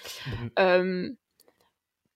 [0.58, 1.08] mmh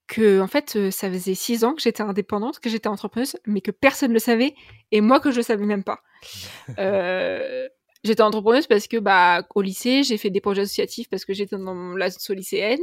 [0.08, 3.62] que en fait, euh, ça faisait six ans que j'étais indépendante, que j'étais entrepreneuse, mais
[3.62, 4.54] que personne ne le savait,
[4.92, 6.02] et moi que je le savais même pas.
[6.78, 7.68] euh,
[8.04, 11.56] J'étais entrepreneuse parce que bah au lycée j'ai fait des projets associatifs parce que j'étais
[11.56, 12.82] dans l'asso lycéenne.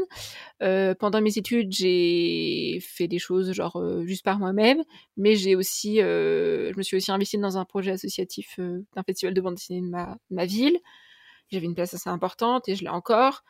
[0.62, 4.82] Euh, pendant mes études j'ai fait des choses genre euh, juste par moi-même,
[5.18, 9.02] mais j'ai aussi euh, je me suis aussi investie dans un projet associatif euh, d'un
[9.02, 10.78] festival de bande dessinée de ma, ma ville.
[11.50, 13.44] J'avais une place assez importante et je l'ai encore.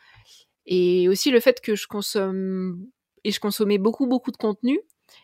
[0.67, 2.85] Et aussi le fait que je consomme
[3.23, 4.81] et je consommais beaucoup beaucoup de contenu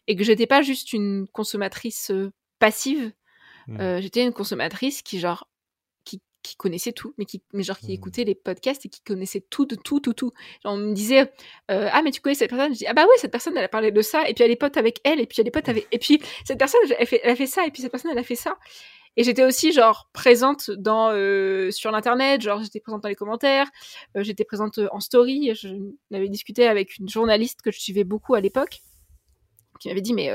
[0.06, 2.12] et que j'étais pas juste une consommatrice
[2.60, 3.12] passive.
[3.68, 3.98] Mmh.
[4.00, 5.48] j'étais une consommatrice qui genre
[6.46, 7.94] qui connaissait tout, mais qui, mais genre qui mmh.
[7.94, 10.32] écoutait les podcasts et qui connaissait tout de tout, tout, tout.
[10.62, 11.32] Genre, on me disait,
[11.70, 13.64] euh, ah mais tu connais cette personne Je dis, ah bah oui, cette personne elle
[13.64, 15.50] a parlé de ça, et puis elle est pote avec elle, et puis elle est
[15.50, 17.90] pote avec, et puis cette personne elle, fait, elle a fait ça, et puis cette
[17.90, 18.56] personne elle a fait ça.
[19.18, 23.68] Et j'étais aussi genre présente dans euh, sur l'internet, genre j'étais présente dans les commentaires,
[24.16, 25.52] euh, j'étais présente en story.
[25.54, 25.68] Je
[26.14, 28.80] avais discuté avec une journaliste que je suivais beaucoup à l'époque,
[29.80, 30.30] qui m'avait dit mais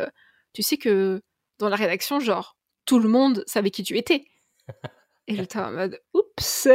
[0.54, 1.22] tu sais que
[1.60, 4.26] dans la rédaction genre tout le monde savait qui tu étais.
[5.28, 6.66] Et j'étais en mode oups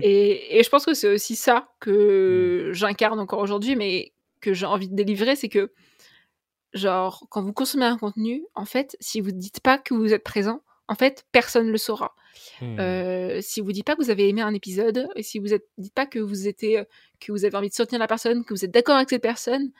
[0.00, 2.72] et, et, je pense que c'est aussi ça que mmh.
[2.72, 5.72] j'incarne encore aujourd'hui, mais que j'ai envie de délivrer, c'est que,
[6.72, 10.14] genre, quand vous consommez un contenu, en fait, si vous ne dites pas que vous
[10.14, 12.14] êtes présent, en fait, personne ne le saura.
[12.60, 12.78] Mmh.
[12.78, 15.58] Euh, si vous dites pas que vous avez aimé un épisode, et si vous ne
[15.78, 16.84] dites pas que vous, étiez,
[17.20, 19.72] que vous avez envie de soutenir la personne, que vous êtes d'accord avec cette personne,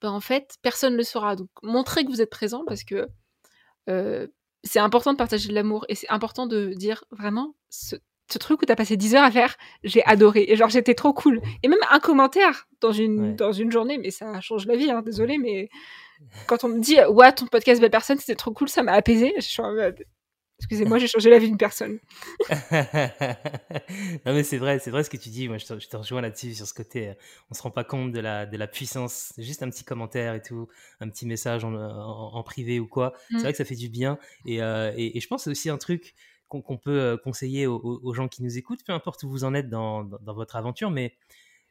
[0.00, 1.36] ben en fait, personne ne le saura.
[1.36, 3.08] Donc, montrez que vous êtes présent parce que
[3.88, 4.26] euh,
[4.62, 7.96] c'est important de partager de l'amour et c'est important de dire vraiment ce,
[8.38, 10.44] truc où t'as passé 10 heures à faire, j'ai adoré.
[10.46, 11.40] Et genre, j'étais trop cool.
[11.64, 15.02] Et même un commentaire dans une, dans une journée, mais ça change la vie, hein,
[15.02, 15.68] désolé, mais
[16.46, 19.32] quand on me dit, ouais, ton podcast Belle Personne, c'était trop cool, ça m'a apaisé.
[19.36, 20.04] Je suis en mode,
[20.60, 21.98] Excusez-moi, j'ai changé la vie d'une personne.
[22.50, 25.48] non mais c'est vrai, c'est vrai ce que tu dis.
[25.48, 27.08] Moi, je te, rejoins là-dessus sur ce côté.
[27.08, 27.14] Euh,
[27.50, 29.32] on se rend pas compte de la de la puissance.
[29.38, 30.68] Juste un petit commentaire et tout,
[31.00, 33.14] un petit message en, en, privé ou quoi.
[33.30, 33.40] C'est mm.
[33.40, 34.18] vrai que ça fait du bien.
[34.44, 36.14] Et, euh, et, et je pense c'est aussi un truc
[36.48, 40.02] qu'on peut conseiller aux, gens qui nous écoutent, peu importe où vous en êtes dans,
[40.02, 41.14] dans votre aventure, mais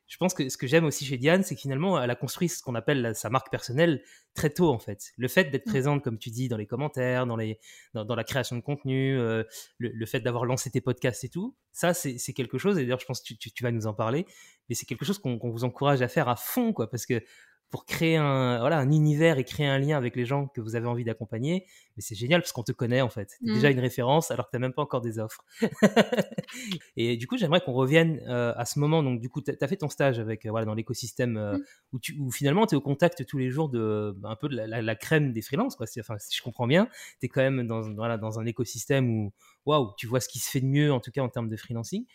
[0.10, 2.50] je pense que ce que j'aime aussi chez Diane, c'est que finalement, elle a construit
[2.50, 4.02] ce qu'on appelle sa marque personnelle
[4.34, 5.12] très tôt, en fait.
[5.18, 5.70] Le fait d'être mmh.
[5.70, 7.60] présente, comme tu dis, dans les commentaires, dans, les,
[7.94, 9.44] dans, la création de contenu, euh,
[9.78, 13.06] le, fait d'avoir lancé tes podcasts et tout, ça, c'est quelque chose, et d'ailleurs, je
[13.06, 14.26] pense que tu, tu, vas nous en parler,
[14.68, 17.22] mais c'est quelque chose qu'on vous encourage à faire à fond, quoi, parce que
[17.70, 20.76] pour créer un, voilà, un univers et créer un lien avec les gens que vous
[20.76, 21.66] avez envie d'accompagner.
[21.96, 23.38] Mais c'est génial parce qu'on te connaît en fait.
[23.44, 23.74] Tu es déjà mmh.
[23.74, 25.46] une référence alors que tu n'as même pas encore des offres.
[26.98, 29.04] et du coup, j'aimerais qu'on revienne euh, à ce moment.
[29.04, 31.64] Donc, du coup, tu as fait ton stage avec, euh, voilà, dans l'écosystème euh, mmh.
[31.94, 34.50] où, tu, où finalement tu es au contact tous les jours de bah, un peu
[34.50, 35.76] de la, crème des freelances.
[35.76, 35.86] Quoi.
[36.00, 36.88] Enfin, si je comprends bien,
[37.20, 39.32] tu es quand même dans, voilà, dans un écosystème où
[39.66, 41.56] waouh, tu vois ce qui se fait de mieux en tout cas en termes de
[41.56, 42.06] freelancing.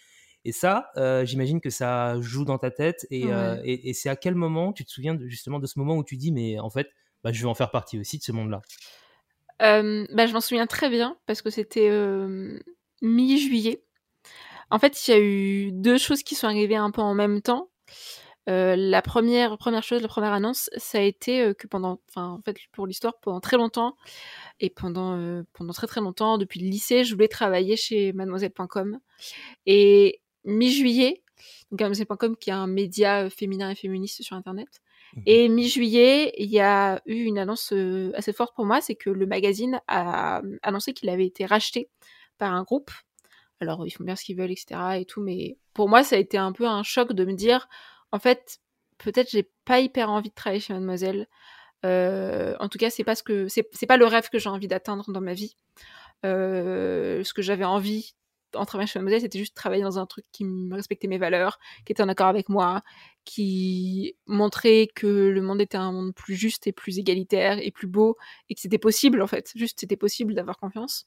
[0.44, 3.07] Et ça, euh, j'imagine que ça joue dans ta tête.
[3.12, 6.04] Euh, et, et, c'est à quel moment tu te souviens justement de ce moment où
[6.04, 6.90] tu dis, mais en fait,
[7.22, 8.61] bah, je veux en faire partie aussi de ce monde-là?
[9.62, 11.90] Euh, bah, Je m'en souviens très bien parce que c'était
[13.00, 13.83] mi-juillet.
[14.70, 17.40] En fait, il y a eu deux choses qui sont arrivées un peu en même
[17.40, 17.70] temps.
[18.46, 22.59] la première, première chose, la première annonce, ça a été que pendant, enfin, en fait,
[22.72, 23.96] pour l'histoire, pendant très longtemps,
[24.61, 28.98] et pendant, pendant très très longtemps, depuis le lycée, je voulais travailler chez mademoiselle.com.
[29.64, 31.22] Et mi-juillet,
[31.70, 34.68] donc Amazon.com qui est un média euh, féminin et féministe sur Internet.
[35.16, 35.22] Mhm.
[35.26, 39.11] Et mi-juillet, il y a eu une annonce euh, assez forte pour moi, c'est que
[39.11, 41.88] le magazine a annoncé qu'il avait été racheté
[42.38, 42.90] par un groupe.
[43.61, 44.98] Alors, ils font bien ce qu'ils veulent, etc.
[44.98, 47.68] et tout, mais pour moi, ça a été un peu un choc de me dire,
[48.12, 48.59] en fait,
[48.98, 51.28] peut-être j'ai pas hyper envie de travailler chez Mademoiselle.
[51.85, 54.68] Euh, en tout cas, c'est pas ce que c'est pas le rêve que j'ai envie
[54.68, 55.57] d'atteindre dans ma vie.
[56.24, 58.14] ce que j'avais envie
[58.55, 61.93] en travaillant chez Mademoiselle, c'était juste travailler dans un truc qui respectait mes valeurs, qui
[61.93, 62.83] était en accord avec moi,
[63.25, 67.87] qui montrait que le monde était un monde plus juste et plus égalitaire et plus
[67.87, 68.17] beau,
[68.49, 71.07] et que c'était possible en fait, juste c'était possible d'avoir confiance.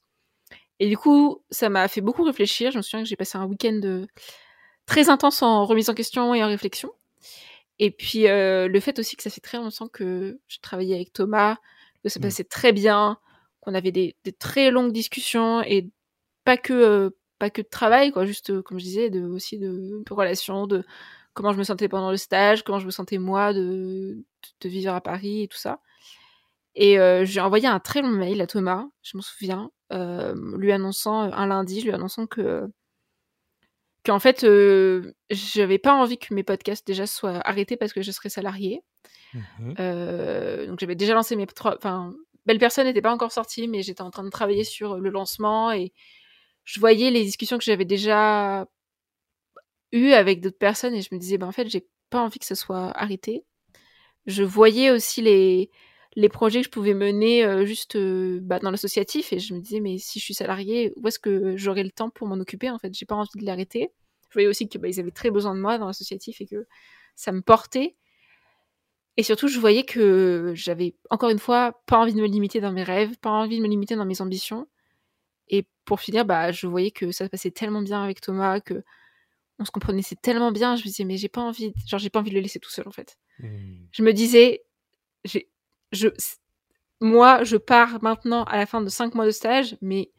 [0.79, 2.71] Et du coup, ça m'a fait beaucoup réfléchir.
[2.71, 4.05] Je me souviens que j'ai passé un week-end euh,
[4.85, 6.91] très intense en remise en question et en réflexion.
[7.79, 11.13] Et puis euh, le fait aussi que ça fait très longtemps que je travaillais avec
[11.13, 11.57] Thomas,
[12.03, 12.23] que ça mmh.
[12.23, 13.19] passait très bien,
[13.61, 15.89] qu'on avait des, très longues discussions et
[16.43, 19.57] pas que euh, pas que de travail, quoi, juste, euh, comme je disais, de, aussi
[19.57, 20.83] de, de relations, de
[21.37, 24.17] comment je me sentais pendant le stage, comment je me sentais moi de,
[24.61, 25.79] de, vivre à Paris et tout ça.
[26.73, 30.71] Et euh, j'ai envoyé un très long mail à Thomas, je m'en souviens, euh, lui
[30.71, 32.67] annonçant un lundi, lui annonçant que
[34.03, 38.11] qu'en fait, euh, j'avais pas envie que mes podcasts déjà soient arrêtés parce que je
[38.11, 38.81] serais salariée.
[39.33, 39.73] Mmh
[40.67, 42.13] donc j'avais déjà lancé mes trois, enfin,
[42.47, 45.71] Belle Personne n'était pas encore sortie, mais j'étais en train de travailler sur le lancement
[45.71, 45.93] et
[46.67, 48.67] je voyais les discussions que j'avais déjà
[49.93, 52.45] eues avec d'autres personnes et je me disais, ben en fait, j'ai pas envie que
[52.45, 53.45] ça soit arrêté.
[54.25, 55.71] Je voyais aussi les,
[56.17, 59.61] les projets que je pouvais mener euh, juste euh, bah, dans l'associatif et je me
[59.61, 62.69] disais, mais si je suis salariée, où est-ce que j'aurai le temps pour m'en occuper
[62.69, 63.93] En fait, j'ai pas envie de l'arrêter.
[64.29, 66.67] Je voyais aussi que bah, avaient très besoin de moi dans l'associatif et que
[67.15, 67.95] ça me portait.
[69.15, 72.73] Et surtout, je voyais que j'avais, encore une fois, pas envie de me limiter dans
[72.73, 74.67] mes rêves, pas envie de me limiter dans mes ambitions.
[75.49, 78.83] Et pour finir, bah, je voyais que ça se passait tellement bien avec Thomas, que
[79.59, 80.75] on se comprenait tellement bien.
[80.75, 82.69] Je me disais, mais j'ai pas envie, genre, j'ai pas envie de le laisser tout
[82.69, 83.17] seul, en fait.
[83.39, 83.47] Mmh.
[83.91, 84.63] Je me disais,
[85.23, 85.49] j'ai,
[85.91, 86.09] je,
[87.01, 90.11] moi, je pars maintenant à la fin de cinq mois de stage, mais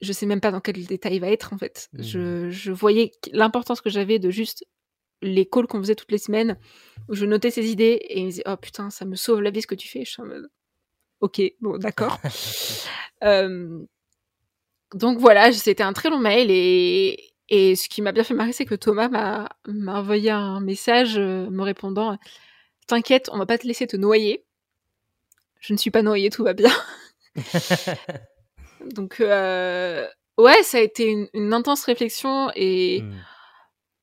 [0.00, 1.88] je sais même pas dans quel détail il va être, en fait.
[1.98, 2.50] Je, mmh.
[2.50, 4.64] je voyais l'importance que j'avais de juste
[5.22, 6.58] les calls qu'on faisait toutes les semaines,
[7.08, 9.50] où je notais ses idées et il me disait, oh putain, ça me sauve la
[9.50, 10.04] vie ce que tu fais.
[10.04, 10.50] Je suis en mode,
[11.20, 12.20] ok, bon, d'accord.
[13.24, 13.84] euh,
[14.94, 18.52] donc voilà, c'était un très long mail et, et ce qui m'a bien fait marrer,
[18.52, 22.16] c'est que Thomas m'a envoyé un message euh, me répondant
[22.86, 24.44] T'inquiète, on va pas te laisser te noyer.
[25.58, 26.70] Je ne suis pas noyée, tout va bien.
[28.94, 30.06] Donc, euh,
[30.38, 33.14] ouais, ça a été une, intense réflexion et hmm.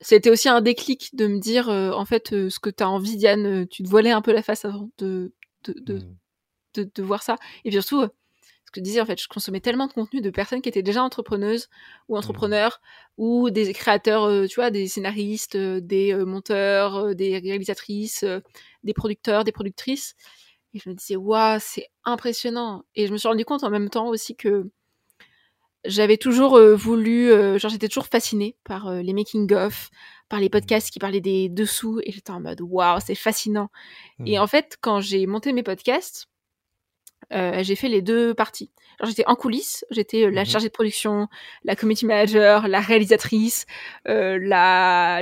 [0.01, 3.17] c'était aussi un déclic de me dire euh, en fait, ce que tu as envie,
[3.17, 5.31] Diane, tu te voilais un peu la face avant de,
[5.63, 6.17] de, de, hmm.
[6.73, 7.37] de, de voir ça.
[7.63, 8.09] Et puis surtout,
[8.71, 11.03] que je disais, en fait, je consommais tellement de contenu de personnes qui étaient déjà
[11.03, 11.69] entrepreneuses
[12.07, 12.81] ou entrepreneurs
[13.17, 13.23] mmh.
[13.23, 18.25] ou des créateurs, euh, tu vois, des scénaristes, euh, des euh, monteurs, des réalisatrices,
[18.83, 20.15] des producteurs, des productrices.
[20.73, 22.83] Et je me disais, waouh, c'est impressionnant.
[22.95, 24.69] Et je me suis rendu compte en même temps aussi que
[25.83, 29.89] j'avais toujours voulu, genre j'étais toujours fascinée par les making-of,
[30.29, 31.99] par les podcasts qui parlaient des dessous.
[32.05, 33.69] Et j'étais en mode, waouh, c'est fascinant.
[34.25, 34.41] Et mmh.
[34.41, 36.30] en fait, quand j'ai monté mes podcasts,
[37.33, 38.71] euh, j'ai fait les deux parties.
[39.03, 40.47] J'étais en coulisses, j'étais euh, la mhm.
[40.47, 41.27] chargée de production,
[41.63, 43.65] la community manager, la réalisatrice,
[44.07, 45.21] euh, la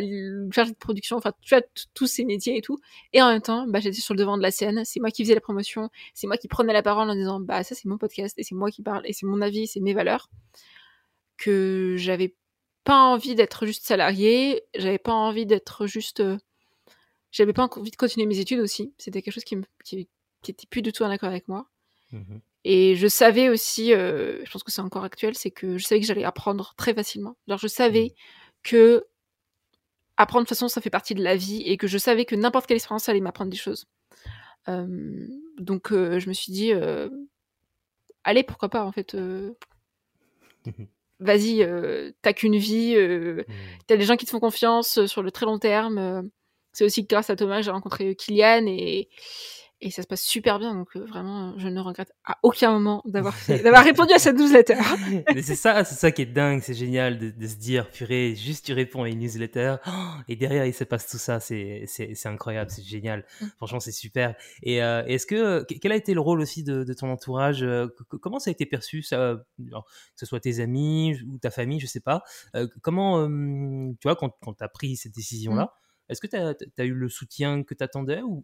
[0.52, 2.80] chargée de production, enfin tu vois tous ces métiers et tout.
[3.14, 4.84] Et en même temps, bah, j'étais sur le devant de la scène.
[4.86, 7.64] C'est moi qui faisais la promotion, c'est moi qui prenais la parole en disant bah
[7.64, 9.94] ça c'est mon podcast et c'est moi qui parle et c'est mon avis, c'est mes
[9.94, 10.30] valeurs.
[11.38, 12.36] que j'avais
[12.84, 16.24] pas envie d'être juste salariée, j'avais pas envie d'être juste,
[17.32, 18.94] j'avais pas envie de continuer mes études aussi.
[18.98, 20.10] C'était quelque chose qui me, qui,
[20.48, 21.68] était plus du tout en accord avec moi.
[22.12, 26.02] Mmh et je savais aussi, je pense que c'est encore actuel, c'est que je savais
[26.02, 27.38] que j'allais apprendre très facilement.
[27.48, 28.14] Alors je savais mmh.
[28.64, 29.06] que
[30.18, 32.36] apprendre de toute façon ça fait partie de la vie et que je savais que
[32.36, 33.88] n'importe quelle expérience allait m'apprendre des choses.
[34.68, 36.74] donc je me suis dit,
[38.26, 39.16] allez pourquoi pas en fait.
[41.22, 41.66] Vas-y,
[42.22, 43.46] t'as qu'une vie, mmh.
[43.88, 46.30] t'as des gens qui te font confiance sur le très long terme.
[46.74, 49.08] c'est aussi grâce à Thomas que j'ai rencontré Kylian et,
[49.82, 50.74] et ça se passe super bien.
[50.74, 54.76] Donc euh, vraiment, je ne regrette à aucun moment d'avoir d'avoir répondu à cette newsletter.
[55.34, 58.66] Mais c'est ça, c'est ça qui est dingue, c'est génial de, se dire, purée, juste
[58.66, 59.78] tu réponds à une newsletter
[60.28, 63.26] et derrière il se passe tout ça, c'est c'est incroyable, c'est génial.
[63.42, 63.46] Mm.
[63.58, 64.36] Franchement, c'est super.
[64.64, 67.88] Et euh, est-ce que quel a été le rôle aussi de, ton entourage euh,
[68.22, 69.64] Comment ça a été perçu ça, que
[70.16, 72.24] ce soit tes amis ou ta famille, je sais pas.
[72.82, 75.89] comment tu vois quand quand t'as pris cette décision là mm.
[76.10, 78.44] Est-ce que tu as, eu le soutien que tu attendais ou,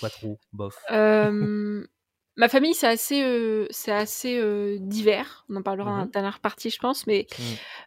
[0.00, 0.76] pas trop Bof?
[2.36, 5.44] ma famille, c'est assez, euh, c'est assez euh, divers.
[5.48, 7.06] On en parlera dans la dernière partie, je pense.
[7.06, 7.42] Mais mmh.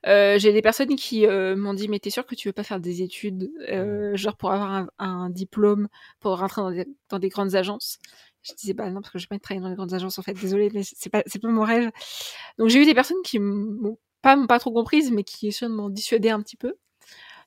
[0.08, 2.80] euh, j'ai des personnes qui m'ont dit Mais t'es sûr que tu veux pas faire
[2.80, 4.16] des études, mmh.
[4.16, 5.88] genre pour avoir un, diplôme,
[6.20, 8.00] pour rentrer dans des, dans des, grandes agences?
[8.44, 10.22] Je disais Bah non, parce que je vais pas travailler dans les grandes agences, en
[10.22, 10.34] fait.
[10.34, 11.92] Désolée, mais c'est pas, pas mon rêve.
[12.58, 16.30] Donc j'ai eu des personnes qui m'ont pas, pas trop comprise, mais qui m'ont dissuadé
[16.30, 16.76] un petit peu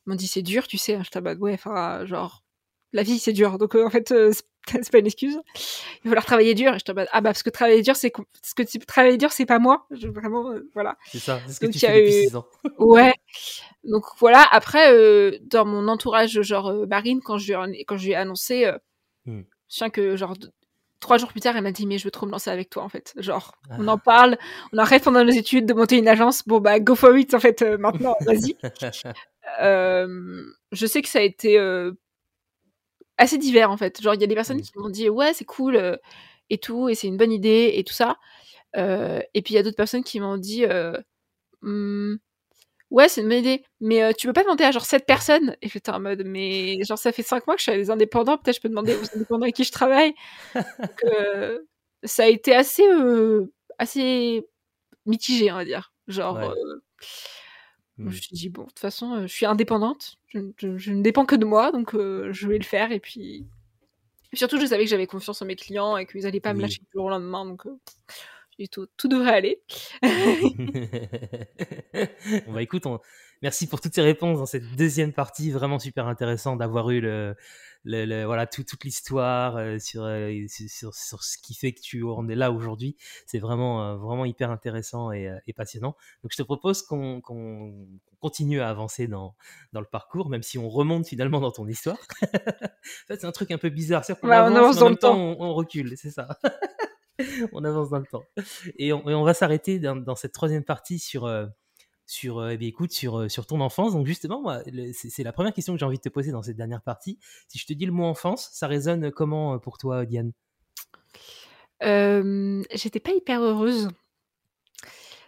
[0.07, 0.99] m'ont dit c'est dur, tu sais.
[1.03, 2.43] Je t'abats, ouais, enfin, genre,
[2.93, 3.59] la vie c'est dur.
[3.59, 5.39] Donc euh, en fait, euh, c'est pas une excuse.
[5.55, 6.75] Il va falloir travailler dur.
[6.75, 9.33] Et je t'abats, ah bah parce que travailler dur, c'est ce que tu travailler dur,
[9.33, 9.87] c'est pas moi.
[9.91, 10.97] Je, vraiment, euh, voilà.
[11.07, 11.41] C'est ça.
[11.47, 12.47] C'est ce que tu fais depuis 6 ans.
[12.79, 13.15] ouais.
[13.85, 14.47] Donc voilà.
[14.51, 18.71] Après, dans mon entourage, genre Marine, quand je lui, quand je lui ai annoncé,
[19.27, 19.41] mmh.
[19.69, 20.35] je sens que genre
[21.01, 22.83] trois jours plus tard, elle m'a dit mais je veux trop me lancer avec toi
[22.83, 23.15] en fait.
[23.17, 24.03] Genre, on en ah.
[24.05, 24.39] parle,
[24.75, 26.47] on arrête pendant nos études de monter une agence.
[26.47, 27.63] Bon bah go for it en fait.
[27.63, 28.57] maintenant, vas-y.
[29.61, 31.93] Euh, je sais que ça a été euh,
[33.19, 34.01] assez divers en fait.
[34.01, 35.97] Genre, il y a des personnes qui m'ont dit ouais, c'est cool euh,
[36.51, 38.19] et tout, et c'est une bonne idée et tout ça.
[38.77, 40.65] et puis il y a d'autres personnes qui m'ont dit
[41.63, 42.17] «Hmm,
[42.91, 45.69] ouais, c'est une bonne idée, mais tu peux pas demander à genre 7 personnes Et
[45.69, 48.39] j'étais en mode mais genre ça fait 5 mois que je suis avec des indépendants,
[48.39, 50.15] peut-être je peux demander aux indépendants avec qui je travaille.
[52.05, 52.85] ça a été assez
[53.79, 54.47] assez
[55.07, 55.93] mitigé, on va dire.
[56.09, 56.55] Genre.
[58.01, 58.15] Je me mmh.
[58.15, 60.39] suis dit, bon, de toute façon, je suis indépendante, je,
[60.91, 62.93] ne dépends que de moi, donc je vais le faire.
[62.93, 63.47] Et puis,
[64.33, 66.81] surtout, je savais que j'avais confiance en mes clients et qu'ils n'allaient pas me lâcher
[66.81, 67.67] du jour au lendemain, donc
[68.69, 69.63] tout, tout devrait aller.
[72.47, 72.85] on va écoute,
[73.43, 77.35] merci pour toutes ces réponses dans cette deuxième partie, vraiment super intéressant d'avoir eu le,
[77.85, 82.29] le, voilà toute l'histoire euh, sur, euh, sur, sur, ce qui fait que tu en
[82.29, 82.97] es là aujourd'hui.
[83.27, 85.97] C'est vraiment euh, vraiment hyper intéressant et, et, passionnant.
[86.23, 87.23] Donc je te propose qu'on
[88.21, 89.35] continue à avancer dans,
[89.73, 91.99] dans le parcours, même si on remonte finalement dans ton histoire.
[92.23, 92.27] en
[93.09, 94.05] fait, c'est un truc un peu bizarre.
[94.05, 96.39] C'est on, avance, dans le temps, on, recule, c'est ça.
[97.53, 98.25] on avance dans le temps.
[98.77, 101.27] Et on, on va s'arrêter dans, dans, cette troisième partie sur
[102.11, 103.93] sur, euh, eh écoute, sur, euh, sur ton enfance.
[103.93, 106.57] Donc justement, moi, c'est la première question que j'ai envie de te poser dans cette
[106.57, 107.21] dernière partie.
[107.47, 110.33] Si je te dis le mot enfance, ça résonne comment euh, pour toi, Diane?
[111.81, 113.91] J'étais pas hyper heureuse.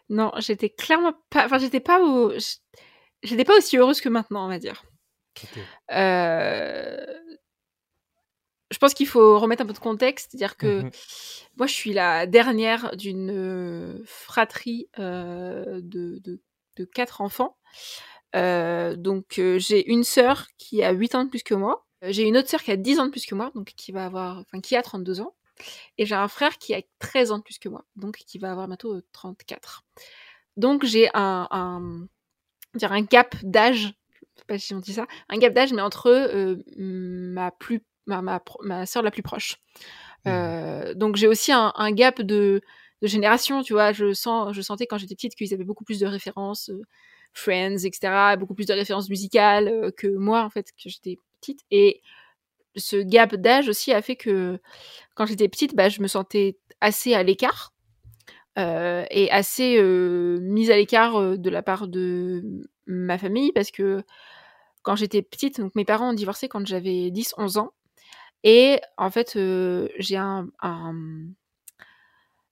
[0.08, 1.44] Non, j'étais clairement pas.
[1.46, 2.32] Enfin, j'étais pas au...
[3.22, 4.82] J'étais pas aussi heureuse que maintenant, on va dire.
[8.72, 10.90] Je pense qu'il faut remettre un peu de contexte, dire que mmh
[11.58, 15.80] moi, je suis la dernière d'une fratrie de,
[16.18, 16.40] de
[16.76, 17.56] de quatre enfants.
[18.34, 21.86] Euh, donc euh, j'ai une sœur qui a 8 ans de plus que moi.
[22.02, 23.92] Euh, j'ai une autre sœur qui a 10 ans de plus que moi, donc qui
[23.92, 25.34] va avoir, enfin qui a 32 ans.
[25.98, 28.50] Et j'ai un frère qui a 13 ans de plus que moi, donc qui va
[28.50, 29.84] avoir bientôt 34.
[30.56, 32.06] Donc j'ai un, un,
[32.74, 33.94] dire un gap d'âge,
[34.34, 38.22] je sais pas si on dit ça, un gap d'âge, mais entre ma plus ma,
[38.22, 39.56] ma, ma sœur la plus proche.
[40.24, 40.94] Mmh.
[40.94, 42.62] donc j'ai aussi un, un gap de
[43.02, 43.92] de génération, tu vois.
[43.92, 46.82] Je sens, je sentais quand j'étais petite qu'ils avaient beaucoup plus de références, euh,
[47.34, 51.60] Friends, etc., beaucoup plus de références musicales euh, que moi, en fait, que j'étais petite.
[51.70, 52.00] Et
[52.76, 54.60] ce gap d'âge aussi a fait que
[55.14, 57.72] quand j'étais petite, bah, je me sentais assez à l'écart
[58.58, 62.42] euh, et assez mise à l'écart de la part de
[62.86, 64.02] ma famille parce que
[64.82, 67.72] quand j'étais petite, donc mes parents ont divorcé quand j'avais 10-11 ans.
[68.44, 69.38] Et en fait,
[69.98, 70.48] j'ai un,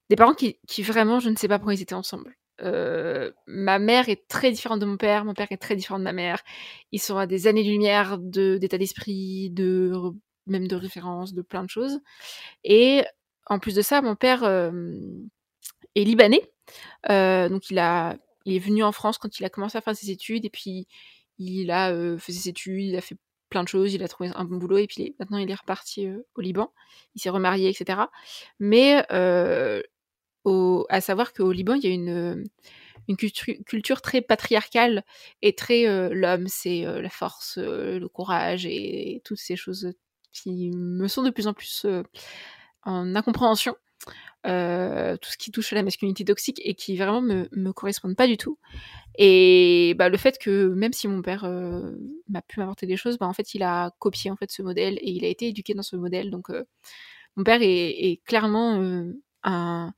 [0.09, 2.35] des parents qui, vraiment, je ne sais pas pourquoi ils étaient ensemble.
[3.47, 6.13] Ma mère est très différente de mon père, mon père est très différent de ma
[6.13, 6.41] mère.
[6.91, 9.91] Ils sont à des années-lumière d'état d'esprit, de
[10.47, 11.99] même de référence, de plein de choses.
[12.63, 13.03] Et
[13.47, 16.51] en plus de ça, mon père est libanais,
[17.09, 20.49] donc il est venu en France quand il a commencé à faire ses études et
[20.49, 20.87] puis
[21.37, 23.17] il a fait ses études, il a fait
[23.51, 26.07] plein de choses, il a trouvé un bon boulot et puis maintenant il est reparti
[26.35, 26.73] au Liban.
[27.13, 27.99] Il s'est remarié, etc.
[28.59, 29.05] Mais
[30.43, 32.45] au, à savoir qu'au Liban, il y a une,
[33.07, 35.03] une culture, très patriarcale
[35.43, 39.93] et très l'homme, c'est la force, le courage et toutes ces choses
[40.31, 41.85] qui me sont de plus en plus
[42.83, 43.75] en incompréhension.
[44.47, 48.15] Euh, tout ce qui touche à la masculinité toxique et qui vraiment me, me correspondent
[48.15, 48.57] pas du tout.
[49.15, 51.91] Et bah, le fait que même si mon père euh,
[52.27, 54.97] m'a pu m'apporter des choses, bah, en fait il a copié en fait ce modèle
[55.01, 56.31] et il a été éduqué dans ce modèle.
[56.31, 56.63] Donc euh,
[57.35, 58.81] mon père est, clairement
[59.43, 59.93] un,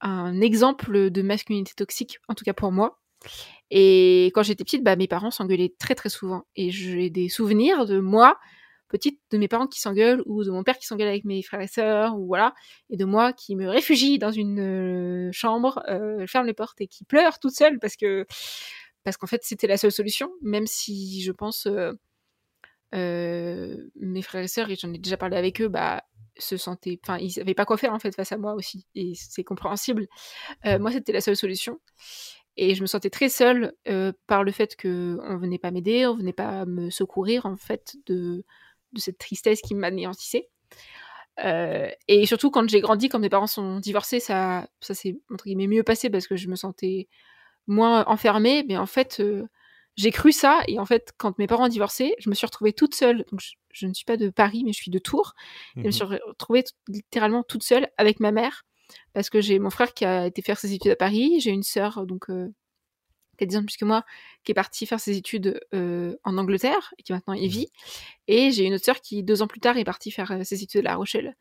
[0.00, 3.00] un exemple de masculinité toxique, en tout cas pour moi.
[3.70, 6.44] Et quand j'étais petite, bah, mes parents s'engueulaient très très souvent.
[6.54, 8.38] Et j'ai des souvenirs de moi
[8.88, 11.60] petite de mes parents qui s'engueulent ou de mon père qui s'engueule avec mes frères
[11.60, 12.54] et sœurs ou voilà
[12.90, 16.86] et de moi qui me réfugie dans une euh, chambre euh, ferme les portes et
[16.86, 18.26] qui pleure toute seule parce que
[19.02, 21.92] parce qu'en fait c'était la seule solution même si je pense euh,
[22.94, 26.04] euh, mes frères et sœurs et j'en ai déjà parlé avec eux bah
[26.36, 29.12] se sentaient enfin ils savaient pas quoi faire en fait face à moi aussi et
[29.14, 30.06] c'est compréhensible.
[30.64, 31.78] Moi c'était la seule solution
[32.56, 33.72] et je me sentais très seule
[34.26, 37.94] par le fait que on venait pas m'aider, on venait pas me secourir en fait
[38.06, 38.44] de
[38.94, 40.48] de cette tristesse qui m'anéantissait.
[41.44, 45.44] Euh, et surtout quand j'ai grandi, quand mes parents sont divorcés, ça, ça s'est entre
[45.44, 47.08] guillemets mieux passé parce que je me sentais
[47.66, 48.64] moins enfermée.
[48.68, 49.46] Mais en fait, euh,
[49.96, 50.62] j'ai cru ça.
[50.68, 53.24] Et en fait, quand mes parents ont divorcé, je me suis retrouvée toute seule.
[53.30, 53.40] Donc,
[53.72, 55.34] je, ne suis pas de Paris, mais je suis de Tours.
[55.76, 55.92] Et je me mhm.
[55.92, 58.64] suis retrouvée littéralement toute seule avec ma mère
[59.12, 61.40] parce que j'ai mon frère qui a été faire ses études à Paris.
[61.40, 62.52] J'ai une sœur donc euh,
[63.36, 64.04] qui a 10 ans plus que moi,
[64.44, 67.50] qui est partie faire ses études euh, en Angleterre et qui maintenant y mmh.
[67.50, 67.68] vit.
[68.28, 70.62] Et j'ai une autre sœur qui, deux ans plus tard, est partie faire euh, ses
[70.62, 71.36] études à La Rochelle.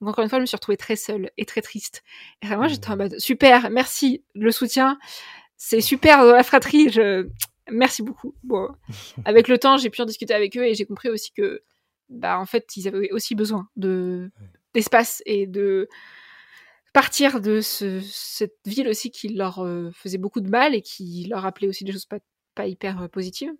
[0.00, 2.02] Donc encore une fois, je me suis retrouvée très seule et très triste.
[2.42, 2.98] Et vraiment, j'étais en mmh.
[2.98, 4.98] mode super, merci, le soutien,
[5.56, 6.90] c'est super la fratrie.
[6.90, 7.28] Je...
[7.70, 8.34] Merci beaucoup.
[8.42, 8.68] Bon,
[9.24, 11.62] avec le temps, j'ai pu en discuter avec eux et j'ai compris aussi que,
[12.08, 14.30] bah, en fait, ils avaient aussi besoin de
[14.74, 15.88] d'espace et de
[16.94, 21.42] partir de cette ville aussi qui leur euh, faisait beaucoup de mal et qui leur
[21.42, 22.20] rappelait aussi des choses pas,
[22.54, 23.52] pas hyper euh, positives.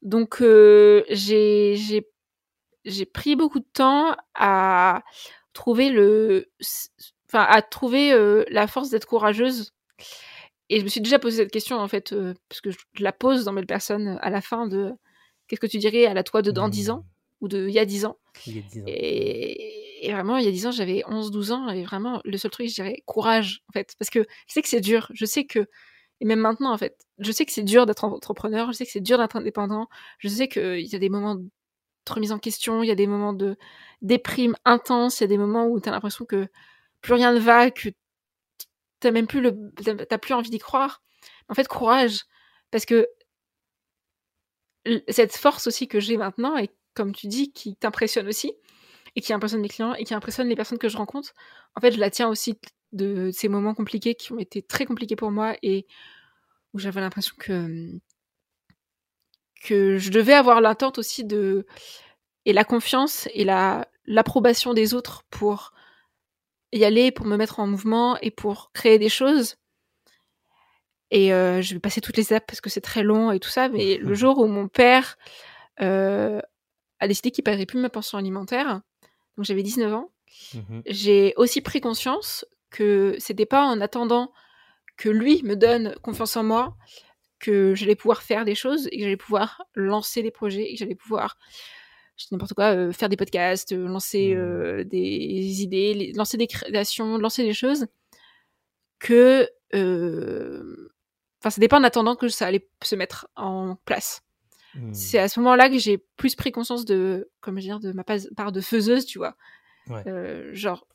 [0.00, 2.06] Donc euh, j'ai
[3.12, 5.02] pris beaucoup de temps à
[5.52, 6.50] trouver le
[7.26, 8.12] enfin à trouver
[8.50, 9.74] la force d'être courageuse
[10.70, 12.14] et je me suis déjà posé cette question en fait
[12.48, 14.92] parce que je la pose dans mes personnes à la fin de
[15.46, 17.04] qu'est-ce que tu dirais à la toi de dans 10 ans
[17.40, 18.16] ou de il y a 10 ans,
[18.46, 18.84] il y a 10 ans.
[18.88, 22.50] Et, et vraiment, il y a 10 ans, j'avais 11-12 ans, et vraiment, le seul
[22.50, 23.94] truc, je dirais, courage, en fait.
[23.98, 25.68] Parce que je sais que c'est dur, je sais que,
[26.20, 28.92] et même maintenant, en fait, je sais que c'est dur d'être entrepreneur, je sais que
[28.92, 29.88] c'est dur d'être indépendant,
[30.18, 31.48] je sais qu'il y a des moments de
[32.10, 33.56] remise en question, il y a des moments de
[34.02, 36.48] déprime intense, il y a des moments où tu as l'impression que
[37.00, 37.90] plus rien ne va, que
[39.00, 39.52] t'as même plus le,
[40.06, 41.02] t'as plus envie d'y croire.
[41.48, 42.20] En fait, courage.
[42.70, 43.08] Parce que
[45.08, 48.52] cette force aussi que j'ai maintenant, et comme tu dis, qui t'impressionne aussi,
[49.16, 51.34] et qui impressionne mes clients et qui impressionne les personnes que je rencontre,
[51.76, 52.58] en fait, je la tiens aussi
[52.92, 55.86] de ces moments compliqués qui ont été très compliqués pour moi et
[56.74, 57.90] où j'avais l'impression que
[59.62, 61.66] que je devais avoir l'attente aussi de
[62.44, 65.72] et la confiance et la l'approbation des autres pour
[66.72, 69.56] y aller, pour me mettre en mouvement et pour créer des choses.
[71.10, 73.50] Et euh, je vais passer toutes les étapes parce que c'est très long et tout
[73.50, 75.18] ça, mais le jour où mon père
[75.80, 76.40] euh,
[77.00, 78.80] a décidé qu'il paierait plus ma pension alimentaire,
[79.36, 80.10] donc j'avais 19 ans,
[80.54, 84.32] mmh j'ai aussi pris conscience que c'était pas en attendant
[84.96, 86.76] que lui me donne confiance en moi
[87.38, 90.78] que j'allais pouvoir faire des choses et que j'allais pouvoir lancer des projets et que
[90.78, 91.36] j'allais pouvoir
[92.16, 94.38] je n'importe quoi euh, faire des podcasts euh, lancer mmh.
[94.38, 97.86] euh, des idées lancer des créations lancer des choses
[98.98, 104.22] que enfin c'était pas en attendant que ça allait se mettre en place
[104.74, 104.94] Mmh.
[104.94, 108.52] C'est à ce moment-là que j'ai plus pris conscience de, comment dire, de ma part
[108.52, 109.36] de faiseuse, tu vois.
[110.06, 110.86] Euh, genre,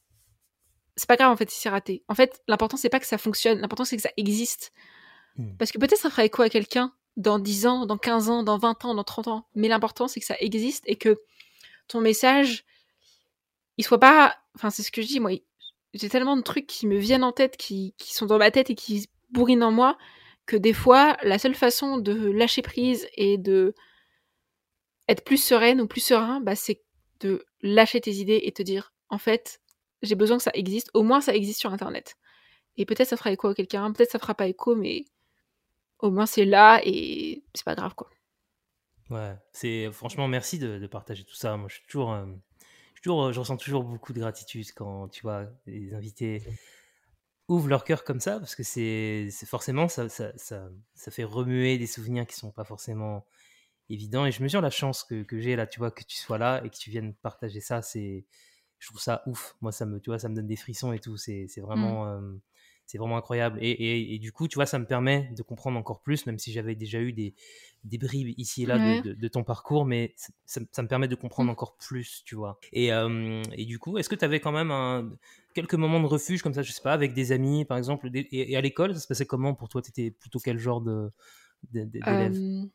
[0.96, 2.04] c'est pas grave en fait si c'est raté.
[2.08, 4.72] En fait, l'important c'est pas que ça fonctionne, l'important c'est que ça existe.
[5.38, 5.58] Mmh.
[5.58, 8.58] Parce que peut-être ça fera écho à quelqu'un dans 10 ans, dans 15 ans, dans
[8.58, 9.48] 20 ans, dans 30 ans.
[9.56, 11.20] Mais l'important c'est que ça existe et que
[11.88, 12.66] ton message,
[13.78, 14.36] il soit pas.
[14.56, 15.32] Enfin, c'est ce que je dis, moi.
[15.94, 18.70] J'ai tellement de trucs qui me viennent en tête, qui, qui sont dans ma tête
[18.70, 19.98] et qui bourrinent en moi,
[20.48, 23.76] que des fois, la seule façon de lâcher prise et de
[25.08, 26.82] être plus sereine ou plus serein, bah, c'est
[27.20, 29.62] de lâcher tes idées et te dire, en fait,
[30.02, 30.90] j'ai besoin que ça existe.
[30.94, 32.16] Au moins, ça existe sur Internet.
[32.78, 35.06] Et peut-être ça fera écho à quelqu'un, peut-être ça fera pas écho, mais
[36.00, 38.10] au moins c'est là et c'est pas grave, quoi.
[39.10, 41.58] Ouais, c'est franchement merci de, partager tout ça.
[41.58, 42.26] Moi, je suis toujours, euh,
[43.02, 46.44] toujours, je ressens toujours beaucoup de gratitude quand tu vois les invités
[47.48, 51.78] ouvrent leur cœur comme ça, parce que c'est forcément, ça, ça, ça, ça, fait remuer
[51.78, 53.26] des souvenirs qui sont pas forcément
[53.90, 54.26] évidents.
[54.26, 56.62] Et je mesure la chance que, que j'ai là, tu vois, que tu sois là
[56.66, 57.82] et que tu viennes partager ça.
[57.82, 58.26] C'est,
[58.80, 59.56] je trouve ça ouf.
[59.62, 61.18] Moi, ça me, tu vois, ça me donne des frissons et tout.
[61.18, 61.62] C'est Mmh.
[61.62, 62.22] vraiment, euh,
[62.88, 63.60] c'est vraiment incroyable.
[63.62, 66.40] Et, et, et, du coup, tu vois, ça me permet de comprendre encore plus, même
[66.40, 67.36] si j'avais déjà eu des,
[67.84, 69.02] des bribes ici et là Ouais.
[69.02, 71.52] de, de, de, ton parcours, mais ça, ça, me permet de comprendre Mmh.
[71.52, 72.60] encore plus, tu vois.
[72.74, 75.10] Et, euh, et du coup, est-ce que tu avais quand même un,
[75.54, 78.22] quelques moments de refuge comme ça, je sais pas, avec des amis, par exemple, des,
[78.32, 79.82] et, et, à l'école, ça se passait comment pour toi?
[79.82, 81.12] Tu étais plutôt quel genre de,
[81.72, 82.38] d'élève?
[82.38, 82.66] Euh,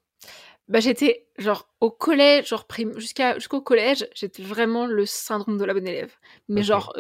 [0.68, 5.64] bah, J'étais, genre, au collège, genre, prime, jusqu'à, jusqu'au collège, j'étais vraiment le syndrome de
[5.64, 6.14] la bonne élève.
[6.48, 6.68] Mais okay.
[6.68, 6.94] genre,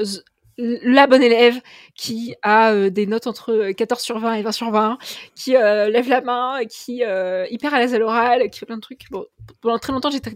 [0.58, 1.60] la bonne élève
[1.94, 4.98] qui a euh, des notes entre 14 sur 20 et 20 sur 20,
[5.34, 8.76] qui euh, lève la main, qui euh, hyper à l'aise à l'oral, qui fait plein
[8.76, 9.10] de trucs.
[9.10, 9.24] Bon,
[9.60, 10.30] pendant très longtemps, j'étais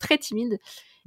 [0.00, 0.58] très timide.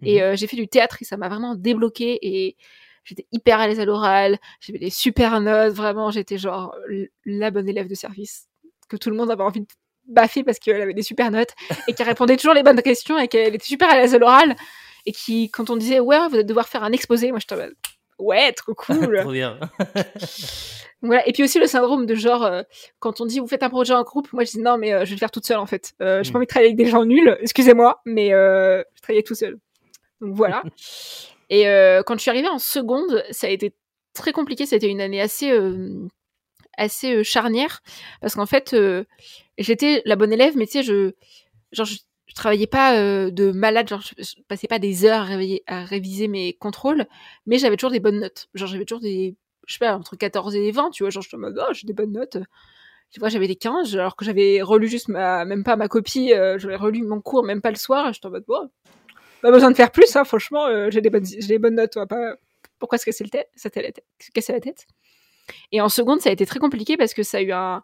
[0.04, 2.20] Et euh, j'ai fait du théâtre et ça m'a vraiment débloqué.
[2.22, 2.58] Et
[3.04, 4.40] j'étais hyper à l'aise à l'oral.
[4.60, 5.74] J'avais des super notes.
[5.74, 6.76] Vraiment, j'étais genre
[7.26, 8.48] la bonne élève de service
[8.90, 9.68] que tout le monde avait envie de
[10.08, 11.54] baffer parce qu'elle avait des super notes
[11.88, 14.56] et qui répondait toujours les bonnes questions et qu'elle était super à l'aise à l'oral.
[15.06, 17.56] Et qui, quand on disait, ouais, vous allez devoir faire un exposé, moi je te
[18.22, 19.20] ouais, trop cool.
[19.20, 19.60] trop bien.
[21.02, 21.28] voilà.
[21.28, 22.64] Et puis aussi le syndrome de genre, euh,
[23.00, 25.06] quand on dit vous faites un projet en groupe, moi je dis non, mais euh,
[25.06, 25.94] je vais le faire toute seule en fait.
[26.02, 26.24] Euh, mm.
[26.24, 29.58] J'ai pas envie de travailler avec des gens nuls, excusez-moi, mais je travaillais tout seul.
[30.22, 30.64] Donc voilà.
[31.50, 31.66] Et
[32.06, 33.74] quand je suis arrivée en seconde, ça a été
[34.14, 34.66] très compliqué.
[34.66, 35.52] C'était une année assez,
[36.78, 37.82] assez charnière
[38.22, 38.74] parce qu'en fait,
[39.58, 41.12] j'étais la bonne élève, mais tu sais, je,
[41.74, 41.98] genre, je,
[42.32, 45.28] je travaillais pas euh, de malade, genre je, je, passais pas des heures
[45.68, 47.06] à, réviser mes contrôles,
[47.46, 48.48] mais j'avais toujours des bonnes notes.
[48.54, 49.36] Genre j'avais toujours des,
[49.68, 51.94] je sais pas, entre 14 et 20, tu vois, genre je me oh, j'ai des
[51.94, 52.38] bonnes notes.
[53.12, 56.32] Tu vois, j'avais des 15, alors que j'avais relu juste ma, même pas ma copie,
[56.32, 59.76] euh, j'avais relu mon cours, même pas le soir, j'étais en mode, pas besoin de
[59.76, 61.98] faire plus, hein, franchement, euh, j'ai des bonnes, des bonnes notes,
[62.80, 64.88] pourquoi se casser, le tête, ça la tête, se casser la tête?
[65.74, 67.84] Et en seconde, ça a été très compliqué parce que ça a eu un,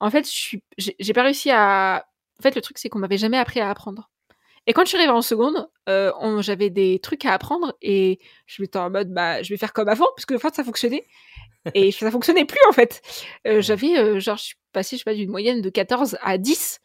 [0.00, 0.28] en fait,
[0.76, 2.04] j'ai pas réussi à,
[2.38, 4.10] en fait, le truc, c'est qu'on m'avait jamais appris à apprendre.
[4.68, 8.60] Et quand je suis arrivée en seconde, euh, j'avais des trucs à apprendre et je
[8.60, 11.06] m'étais en mode, bah, je vais faire comme avant, parce que en fait, ça fonctionnait.
[11.72, 13.00] Et ça fonctionnait plus, en fait.
[13.46, 16.36] Euh, j'avais, euh, genre, je suis passée, je sais pas, d'une moyenne de 14 à
[16.36, 16.80] 10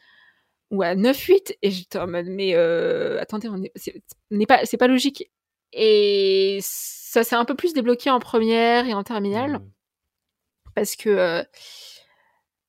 [0.71, 1.57] ou à 9, 8.
[1.61, 4.01] Et j'étais en mode, mais attendez, on est, c'est
[4.47, 5.29] pas, c'est pas logique.
[5.73, 9.59] Et ça s'est un peu plus débloqué en première et en terminale.
[9.59, 9.71] Mmh.
[10.73, 11.43] Parce que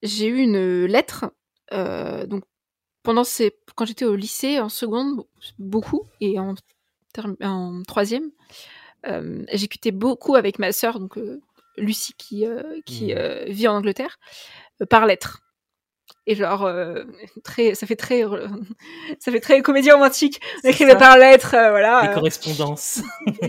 [0.03, 1.27] j'ai eu une lettre,
[1.71, 2.43] donc
[3.05, 5.25] pendant ces, quand j'étais au lycée, en seconde,
[5.59, 6.55] beaucoup, et en,
[7.43, 8.31] en troisième,
[9.07, 11.41] euh, j'écoutais beaucoup avec ma sœur, donc euh,
[11.77, 13.45] Lucie, qui, euh, qui mmh.
[13.49, 14.19] vit en Angleterre,
[14.91, 15.41] par lettre.
[16.27, 16.71] Et genre,
[17.45, 18.23] très, ça fait très,
[19.19, 20.41] ça fait très comédie romantique.
[20.65, 22.09] On écrivait par lettre, voilà.
[22.09, 23.03] Les correspondances.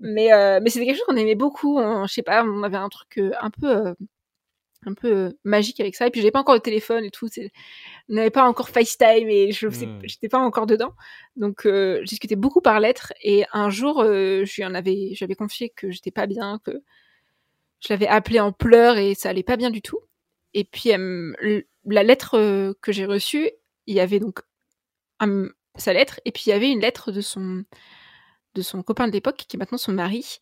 [0.00, 1.76] mais, mais c'était quelque chose qu'on aimait beaucoup.
[1.78, 3.94] On, je sais pas, on avait un truc un peu
[4.86, 6.06] un peu magique avec ça.
[6.06, 7.28] Et puis j'avais pas encore le téléphone et tout.
[8.08, 10.00] On n'avait pas encore FaceTime et je mmh.
[10.04, 10.94] j'étais pas encore dedans.
[11.36, 13.12] Donc euh, je discutais beaucoup par lettre.
[13.22, 16.82] Et un jour, euh, je lui en avais, j'avais confié que j'étais pas bien, que
[17.80, 20.00] je l'avais appelé en pleurs et ça allait pas bien du tout.
[20.54, 23.50] Et puis euh, la lettre que j'ai reçue,
[23.86, 24.40] il y avait donc
[25.20, 27.64] un, sa lettre et puis il y avait une lettre de son
[28.54, 30.38] de son copain de l'époque qui est maintenant son mari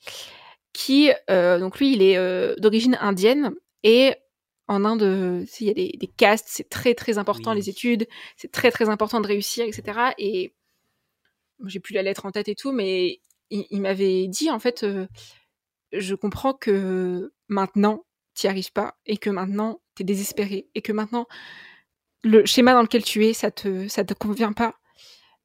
[0.73, 4.15] qui donc lui il est d'origine indienne et
[4.69, 7.59] en Inde, il y a des, des castes, c'est très très important oui.
[7.59, 8.07] les études,
[8.37, 10.13] c'est très très important de réussir, etc.
[10.19, 10.55] Et
[11.65, 14.83] j'ai plus la lettre en tête et tout, mais il, il m'avait dit en fait,
[14.83, 15.07] euh,
[15.93, 18.05] je comprends que maintenant
[18.35, 21.27] t'y arrives pas et que maintenant t'es désespéré et que maintenant
[22.23, 24.75] le schéma dans lequel tu es, ça te ça te convient pas.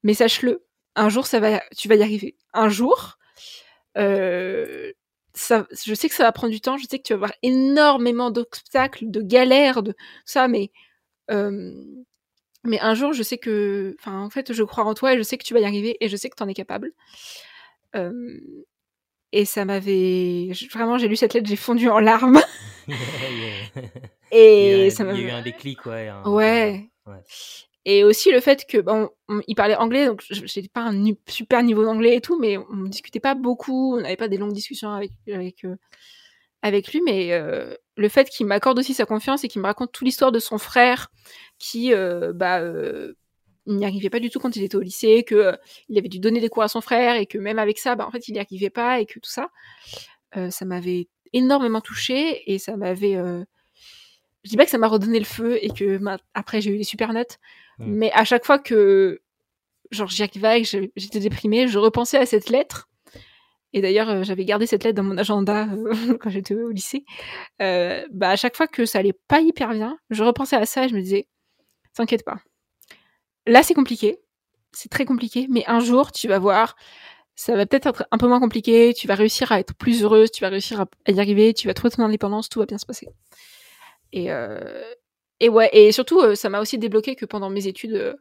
[0.03, 0.65] Mais sache-le,
[0.95, 2.38] un jour ça va, tu vas y arriver.
[2.53, 3.17] Un jour,
[3.97, 4.91] euh,
[5.41, 7.33] ça, je sais que ça va prendre du temps, je sais que tu vas avoir
[7.43, 10.71] énormément d'obstacles, de galères, de ça, mais
[11.29, 11.73] euh,
[12.63, 15.23] mais un jour, je sais que, enfin, en fait, je crois en toi et je
[15.23, 16.91] sais que tu vas y arriver et je sais que tu en es capable.
[17.95, 18.39] Euh,
[19.31, 22.41] et ça m'avait vraiment, j'ai lu cette lettre, j'ai fondu en larmes.
[24.31, 25.13] et il y a, ça m'a.
[25.13, 26.09] Il y a eu un déclic, ouais.
[26.09, 26.23] Un...
[26.29, 26.89] Ouais.
[27.07, 27.23] ouais.
[27.86, 31.63] Et aussi le fait que bon, on, il parlait anglais, donc j'étais pas un super
[31.63, 34.91] niveau d'anglais et tout, mais on discutait pas beaucoup, on n'avait pas des longues discussions
[34.91, 35.75] avec avec euh,
[36.61, 39.91] avec lui, mais euh, le fait qu'il m'accorde aussi sa confiance et qu'il me raconte
[39.91, 41.09] toute l'histoire de son frère,
[41.57, 42.61] qui euh, bah
[43.67, 45.55] il n'y arrivait pas du tout quand il était au lycée, que
[45.89, 48.05] il avait dû donner des cours à son frère et que même avec ça, bah
[48.05, 49.49] en fait il n'y arrivait pas et que tout ça,
[50.36, 53.15] ça m'avait énormément touchée et ça m'avait
[54.43, 55.99] je dis pas que ça m'a redonné le feu et que
[56.34, 57.39] après j'ai eu des super notes,
[57.82, 57.93] mmh.
[57.93, 59.21] mais à chaque fois que
[59.91, 62.88] genre j'y arrivais, j'étais déprimée, je repensais à cette lettre.
[63.73, 65.67] Et d'ailleurs j'avais gardé cette lettre dans mon agenda
[66.19, 67.05] quand j'étais au lycée,
[67.59, 70.89] bah à chaque fois que ça allait pas hyper bien, je repensais à ça et
[70.89, 71.27] je me disais,
[71.93, 72.39] t'inquiète pas.
[73.47, 74.19] Là c'est compliqué,
[74.71, 76.75] c'est très compliqué, mais un jour tu vas voir,
[77.36, 80.32] ça va peut-être être un peu moins compliqué, tu vas réussir à être plus heureuse,
[80.32, 82.86] tu vas réussir à, y arriver, tu vas trouver ton indépendance, tout va bien se
[82.86, 83.07] passer.
[84.11, 84.84] Et, euh,
[85.41, 88.13] et ouais, et surtout, euh, ça m'a aussi débloqué que pendant mes études, euh,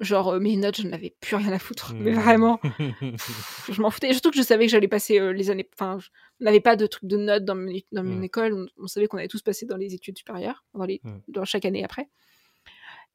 [0.00, 1.92] genre mes notes, je n'avais plus rien à foutre.
[1.94, 2.14] Mais mmh.
[2.14, 2.60] vraiment,
[3.70, 4.12] je m'en foutais.
[4.12, 5.68] Surtout que je savais que j'allais passer les années.
[5.74, 5.98] Enfin,
[6.40, 8.24] on n'avait pas de truc de notes dans, mon, dans mon mmh.
[8.24, 8.68] école.
[8.78, 11.10] On, savait qu'on allait tous passer dans les études supérieures, dans, les, mmh.
[11.28, 12.08] dans chaque année après.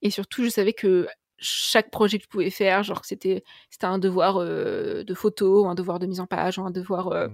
[0.02, 1.08] Et surtout, je savais que
[1.40, 5.76] chaque projet que je pouvais faire, genre c'était c'était un devoir euh, de photo, un
[5.76, 7.28] devoir de mise en page, un devoir euh,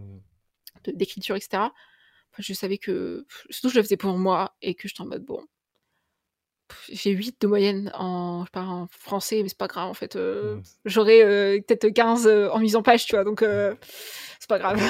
[0.88, 1.64] d'écriture, etc.
[2.38, 5.44] je savais que surtout je le faisais pour moi et que j'étais en mode bon,
[6.92, 10.16] j'ai 8 de moyenne en, je en français, mais c'est pas grave en fait.
[10.16, 10.64] Euh, mmh.
[10.86, 14.82] J'aurais peut-être 15 en mise en page, tu vois, donc c'est pas grave.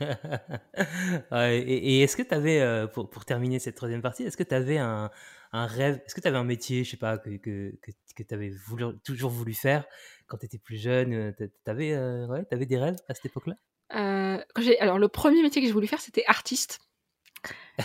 [1.52, 4.78] et, est-ce que tu avais, pour, pour, terminer cette troisième partie, est-ce que tu avais
[4.78, 5.10] un,
[5.52, 7.72] un rêve Est-ce que tu avais un métier, je sais pas, que, que,
[8.16, 9.84] que, tu avais voulu, toujours voulu faire
[10.26, 13.26] quand tu étais plus jeune euh, Tu avais, euh, ouais, avais des rêves à cette
[13.26, 13.54] époque-là?
[13.94, 14.38] Euh,
[14.80, 16.80] Alors, le premier métier que j'ai voulu faire, c'était artiste.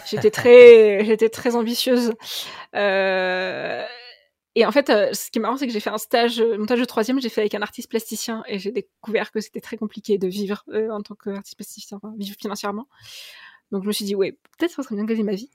[0.06, 2.14] J'étais très, j'étais très ambitieuse.
[2.76, 3.84] Euh,
[4.56, 6.80] et en fait, ce qui est marrant, c'est que j'ai fait un stage, mon stage
[6.80, 10.18] de troisième, j'ai fait avec un artiste plasticien et j'ai découvert que c'était très compliqué
[10.18, 12.88] de vivre en tant qu'artiste plasticien, vivre financièrement.
[13.72, 15.49] Donc je me suis dit, ouais, peut-être ça serait bien de gagner ma vie.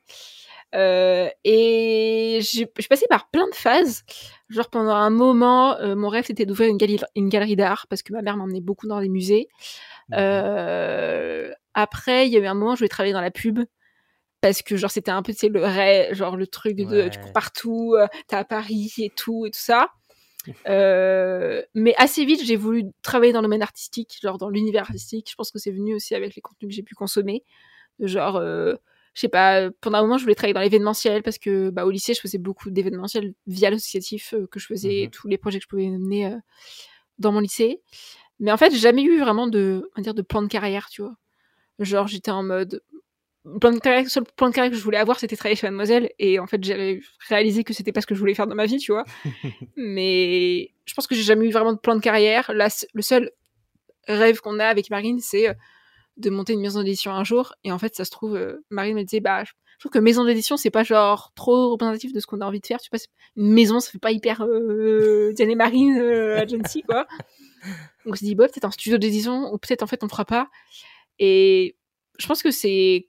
[0.75, 4.03] Euh, et je suis passée par plein de phases.
[4.49, 8.03] Genre pendant un moment, euh, mon rêve c'était d'ouvrir une, galerie, une galerie d'art parce
[8.03, 9.49] que ma mère m'emmenait beaucoup dans des musées.
[10.15, 13.61] Euh, après, il y a eu un moment, je voulais travailler dans la pub
[14.41, 17.33] parce que genre c'était un peu tu le rêve, genre le truc de tu cours
[17.33, 19.89] partout, t'es à Paris et tout et tout ça.
[20.67, 25.29] mais assez vite, j'ai voulu travailler dans le domaine artistique, genre dans l'univers artistique.
[25.31, 27.43] Je pense que c'est venu aussi avec les contenus que j'ai pu consommer.
[28.01, 28.41] Genre,
[29.19, 31.91] je sais pas, pendant un moment, je voulais travailler dans l'événementiel parce que bah, au
[31.91, 35.59] lycée, je faisais beaucoup d'événementiel via l'associatif euh, que je faisais, mmh tous les projets
[35.59, 36.37] que je pouvais mener euh,
[37.19, 37.83] dans mon lycée.
[38.39, 41.03] Mais en fait, j'ai jamais eu vraiment de, on dire, de plan de carrière, tu
[41.03, 41.17] vois.
[41.81, 42.81] Genre, j'étais en mode,
[43.61, 45.67] plan de carrière, le seul plan de carrière que je voulais avoir, c'était travailler chez
[45.67, 46.11] Mademoiselle.
[46.19, 48.67] Et en fait, j'ai réalisé que c'était pas ce que je voulais faire dans ma
[48.67, 49.05] vie, tu vois.
[49.77, 52.53] Mais je pense que j'ai jamais eu vraiment de plan de carrière.
[52.53, 53.31] Là, le seul
[54.07, 55.55] rêve qu'on a avec Marine, c'est euh,
[56.19, 57.55] de monter une maison d'édition un jour.
[57.65, 60.25] Et en fait, ça se trouve, euh, Marine me disait, bah, je trouve que maison
[60.25, 62.81] d'édition, c'est pas genre trop représentatif de ce qu'on a envie de faire.
[62.81, 62.99] Tu vois,
[63.37, 67.07] une maison, ça fait pas hyper euh, Diane et Marine euh, agency, quoi.
[68.05, 70.25] Donc, on se dit, bah, peut-être un studio d'édition, ou peut-être en fait, on fera
[70.25, 70.49] pas.
[71.21, 71.77] Et
[72.19, 73.09] je pense que c'est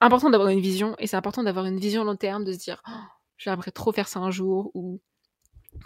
[0.00, 2.82] important d'avoir une vision, et c'est important d'avoir une vision long terme, de se dire,
[2.88, 3.02] oh,
[3.38, 5.00] j'aimerais trop faire ça un jour, ou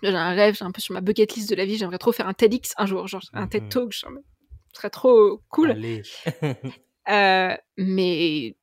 [0.03, 2.13] j'ai un rêve, j'ai un peu sur ma bucket list de la vie, j'aimerais trop
[2.13, 3.69] faire un TEDx un jour, genre un TED mhm.
[3.69, 3.95] Talk,
[4.73, 5.71] serait trop cool.
[7.09, 8.57] euh, mais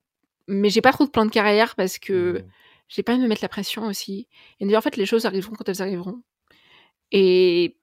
[0.48, 2.52] mais j'ai pas trop de plan de carrière parce que mmh.
[2.90, 4.28] j'ai pas envie de me mettre la pression aussi.
[4.60, 6.22] Et en fait, les choses arriveront quand elles arriveront.
[7.12, 7.78] Et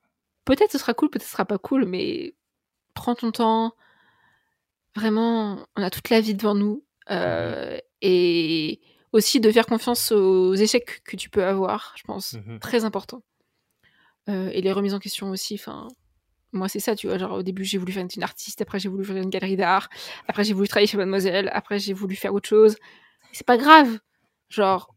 [0.45, 2.35] peut-être ce sera cool, peut-être ce sera pas cool, mais
[2.95, 3.75] prends ton temps.
[4.95, 6.85] Vraiment, on a toute la vie devant nous.
[7.09, 8.80] Mmh euh, et
[9.12, 12.34] aussi de faire confiance aux échecs que tu peux avoir, je pense.
[12.34, 13.22] Mmh Très important.
[14.28, 15.54] Euh, et les remises en question aussi.
[15.54, 15.88] Enfin,
[16.52, 17.18] moi, c'est ça, tu vois.
[17.18, 19.88] Genre, au début, j'ai voulu faire une artiste, après, j'ai voulu faire une galerie d'art,
[20.28, 22.76] après, j'ai voulu travailler chez Mademoiselle, après, j'ai voulu faire autre chose.
[23.32, 23.98] C'est pas grave.
[24.48, 24.94] Genre,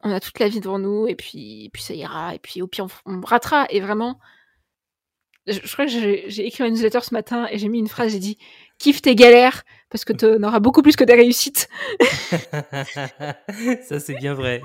[0.00, 2.66] on a toute la vie devant nous, et puis, puis ça ira, et puis au
[2.66, 3.66] pire, on, on ratera.
[3.70, 4.18] Et vraiment,
[5.46, 8.12] je, je crois que j'ai écrit une newsletter ce matin, et j'ai mis une phrase,
[8.12, 8.38] j'ai dit
[8.78, 11.68] kiffe tes galères parce que tu en auras beaucoup plus que des réussites.
[13.82, 14.60] ça, c'est bien vrai.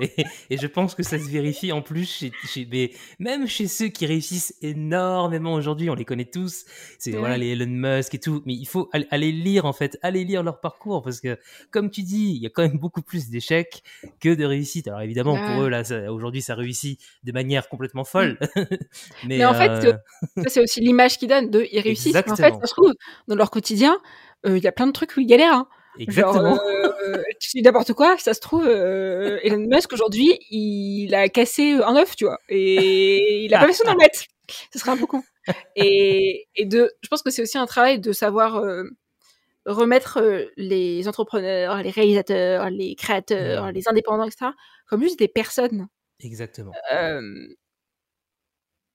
[0.50, 3.88] Et, je pense que ça se vérifie en plus chez, chez mais même chez ceux
[3.88, 5.90] qui réussissent énormément aujourd'hui.
[5.90, 6.64] On les connaît tous.
[6.98, 8.42] C'est voilà les Elon Musk et tout.
[8.46, 11.38] Mais il faut aller lire en fait, aller lire leur parcours parce que,
[11.70, 13.82] comme tu dis, il y a quand même beaucoup plus d'échecs
[14.20, 14.88] que de réussites.
[14.88, 18.38] Alors évidemment, pour eux là, aujourd'hui, ça réussit de manière complètement folle.
[19.26, 19.92] mais, en fait, euh,
[20.48, 22.16] c'est aussi l'image qu'ils donnent de ils réussissent.
[22.16, 22.92] en fait, ça se trouve
[23.28, 23.98] dans leur quotidien
[24.44, 25.54] il y a plein de trucs où il galère.
[25.54, 25.68] Hein.
[25.98, 26.54] Exactement.
[26.54, 26.64] Genre,
[27.06, 31.72] euh, tu dis n'importe quoi, ça se trouve, euh, Elon Musk aujourd'hui, il a cassé
[31.84, 34.26] un œuf, tu vois, et il a pas fait son omelette.
[34.72, 35.22] Ce serait un peu con.
[35.76, 38.84] Et, et de, je pense que c'est aussi un travail de savoir euh,
[39.66, 44.50] remettre euh, les entrepreneurs, les réalisateurs, les créateurs, les indépendants, etc.,
[44.88, 45.88] comme juste des personnes.
[46.20, 46.72] Exactement.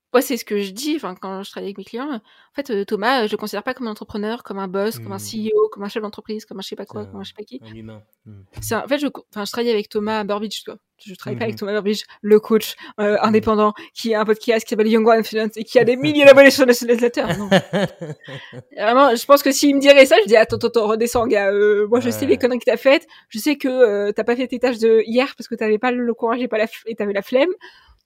[0.08, 2.10] Euh, moi, c'est ce que je dis enfin, quand je travaille avec mes clients.
[2.14, 2.20] En
[2.54, 5.16] fait, euh, Thomas, je le considère pas comme un entrepreneur, comme un boss, comme un
[5.16, 5.50] Mmh.
[5.50, 7.34] CEO, comme un chef d'entreprise, comme un je sais pas quoi, comme un je sais
[7.36, 7.60] pas qui.
[7.62, 8.02] un humain.
[8.24, 8.32] Mmh.
[8.72, 10.62] Un- en fait, je, enfin, je travaille avec Thomas Burbidge.
[11.06, 11.58] Je travaille pas avec Mhm.
[11.60, 13.18] Thomas Burbidge, le coach euh, Mmh.
[13.22, 16.24] indépendant qui a un podcast qui s'appelle Young One Influence et qui a des milliers
[16.24, 17.24] d'abonnés sur le newsletter.
[17.38, 17.48] Non.
[18.76, 21.52] Vraiment, je pense que s'il me dirait ça, je dis attends, attends, redescends, gars.
[21.52, 23.06] Euh, moi, je sais les conneries que t'as faites.
[23.28, 25.90] Je sais que euh, t'as pas fait tes tâches de hier parce que t'avais pas
[25.92, 27.50] le courage et pas la f- et t'avais la flemme.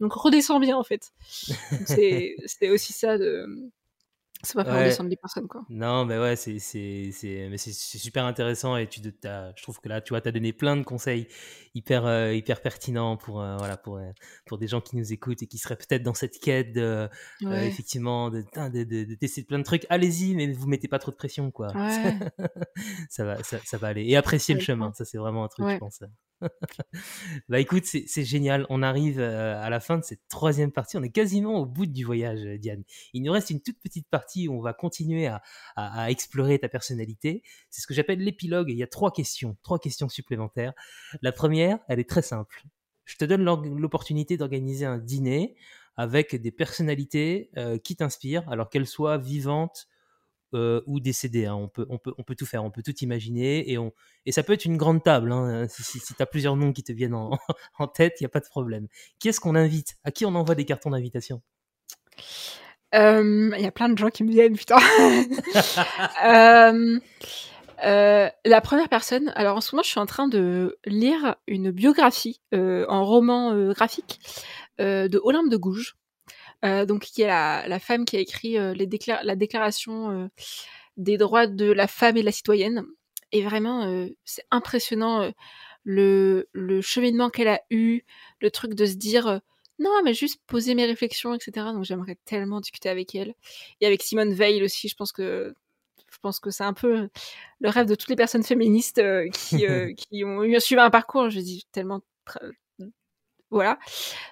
[0.03, 1.13] Donc redescends bien en fait.
[1.87, 3.47] C'est aussi ça de
[4.45, 4.83] ça va faire Ouais.
[4.87, 5.65] redescendre les personnes quoi.
[5.69, 10.21] Non, mais ouais, c'est super intéressant et tu t'as- je trouve que là, tu vois,
[10.21, 11.29] tu as donné plein de conseils
[11.77, 14.11] hyper euh, hyper pertinents pour euh, voilà pour euh,
[14.47, 17.09] pour des gens qui nous écoutent et qui seraient peut-être dans cette quête de
[17.43, 17.69] Ouais.
[17.69, 19.87] effectivement de, de, de, de tester plein de trucs.
[19.91, 21.69] Allez-y, mais vous mettez pas trop de pression quoi.
[21.77, 22.19] Ouais.
[23.11, 25.69] ça va ça, ça va aller et apprécier le chemin, ça c'est vraiment un truc
[25.69, 26.01] je pense.
[27.49, 28.67] Bah écoute, c'est génial.
[28.69, 30.97] On arrive euh, à la fin de cette troisième partie.
[30.97, 32.83] On est quasiment au bout du voyage, euh, Diane.
[33.13, 37.43] Il nous reste une toute petite partie où on va continuer à, explorer ta personnalité.
[37.71, 38.71] C'est ce que j'appelle l'épilogue.
[38.71, 40.73] Il y a trois questions, trois questions supplémentaires.
[41.23, 42.65] La première, elle est très simple.
[43.05, 45.57] Je te donne l'opportunité d'organiser un dîner
[45.97, 49.89] avec des personnalités euh, qui t'inspirent, alors qu'elles soient vivantes
[50.55, 51.47] euh, ou décédées.
[51.47, 51.57] hein.
[51.57, 51.87] On, peut,
[52.37, 53.73] tout faire, on peut tout imaginer.
[53.73, 55.33] Et, ça peut être une grande table.
[55.33, 55.67] hein.
[55.69, 57.39] Si, si, si tu as plusieurs noms qui te viennent en,
[57.95, 58.89] tête, il n'y a pas de problème.
[59.19, 59.97] Qui est-ce qu'on invite?
[60.05, 61.43] À qui on envoie des cartons d'invitation?
[62.95, 64.79] Euh, Il y a plein de gens qui me viennent, putain.
[66.25, 66.99] Euh,
[67.85, 71.71] euh, la première personne, alors en ce moment, je suis en train de lire une
[71.73, 74.21] biographie euh, en roman euh, graphique
[74.81, 75.97] euh, de Olympe de Gouges,
[76.65, 80.11] euh, donc qui est la, la femme qui a écrit euh, les décla- la déclaration
[80.11, 80.29] euh,
[80.97, 82.85] des droits de la femme et de la citoyenne.
[83.33, 85.31] Et vraiment, euh, c'est impressionnant euh,
[85.85, 88.03] le, le cheminement qu'elle a eu,
[88.41, 89.41] le truc de se dire
[89.79, 91.73] non, mais juste poser mes réflexions, etc.
[91.73, 93.35] Donc j'aimerais tellement discuter avec elle.
[93.81, 95.55] Et avec Simone Veil aussi, je pense que
[96.13, 97.09] je pense que c'est un peu
[97.61, 100.91] le rêve de toutes les personnes féministes euh, qui, euh, qui ont eu suivi un
[100.91, 101.31] parcours.
[101.31, 102.03] Je dis tellement
[103.51, 103.79] voilà.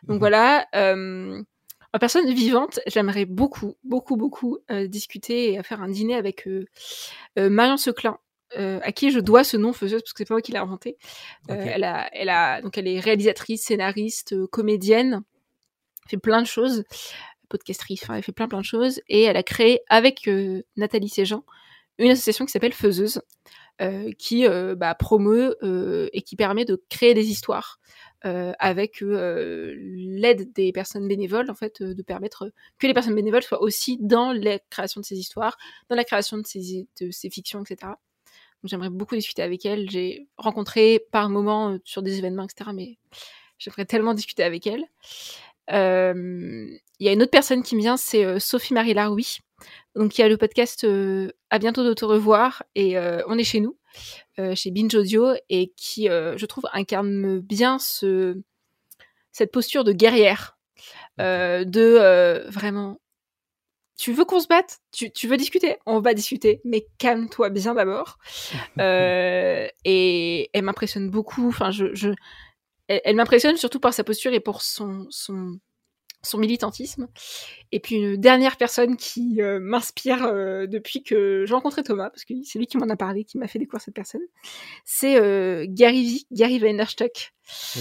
[0.04, 0.18] Donc Mhm.
[0.18, 0.66] voilà.
[0.74, 1.42] Euh,
[1.92, 6.66] en personne vivante, j'aimerais beaucoup, beaucoup, beaucoup euh, discuter et faire un dîner avec euh,
[7.38, 8.18] euh, Marion Seclin,
[8.56, 10.96] à qui je dois ce nom faiseuse parce que c'est pas moi qui l'ai inventé.
[11.48, 15.22] Elle a, elle a, donc elle est réalisatrice, scénariste, comédienne,
[16.08, 16.82] fait plein de choses,
[17.48, 20.28] podcastrice, enfin elle fait plein plein de choses et elle a créé avec
[20.76, 21.44] Nathalie Séjean
[22.00, 23.22] une association qui s'appelle Faiseuse,
[23.80, 27.78] euh, qui euh, bah, promeut euh, et qui permet de créer des histoires
[28.26, 33.14] euh, avec euh, l'aide des personnes bénévoles, en fait, euh, de permettre que les personnes
[33.14, 35.56] bénévoles soient aussi dans la création de ces histoires,
[35.88, 37.92] dans la création de ces, fictions, etc.
[38.62, 39.88] Donc j'aimerais beaucoup discuter avec elle.
[39.88, 42.72] J'ai rencontré par moments sur des événements, etc.
[42.74, 42.98] Mais
[43.58, 44.84] j'aimerais tellement discuter avec elle.
[45.70, 49.38] Il y a une autre personne qui me vient, c'est Sophie-Marie Laroui.
[49.94, 50.86] Donc il y a le podcast
[51.48, 53.78] À bientôt de te revoir et On est chez nous,
[54.54, 58.40] chez Binge Audio, et qui, euh, je trouve, incarne bien ce,
[59.32, 60.58] cette posture de guerrière,
[61.20, 63.00] euh, de euh, vraiment
[63.96, 64.78] tu veux qu'on se batte?
[64.92, 65.76] Tu, tu veux discuter?
[65.84, 68.18] On va discuter, mais calme-toi bien d'abord.
[68.80, 71.48] Euh, et elle m'impressionne beaucoup.
[71.48, 72.08] Enfin, je, je,
[72.88, 75.58] elle, elle m'impressionne surtout par sa posture et pour son, son,
[76.22, 77.08] son militantisme.
[77.72, 82.24] Et puis une dernière personne qui euh, m'inspire euh, depuis que j'ai rencontré Thomas, parce
[82.24, 84.20] que c'est lui qui m'en a parlé, qui m'a fait découvrir cette personne,
[84.84, 87.32] c'est euh, Gary V, Gary Vaynerchuk.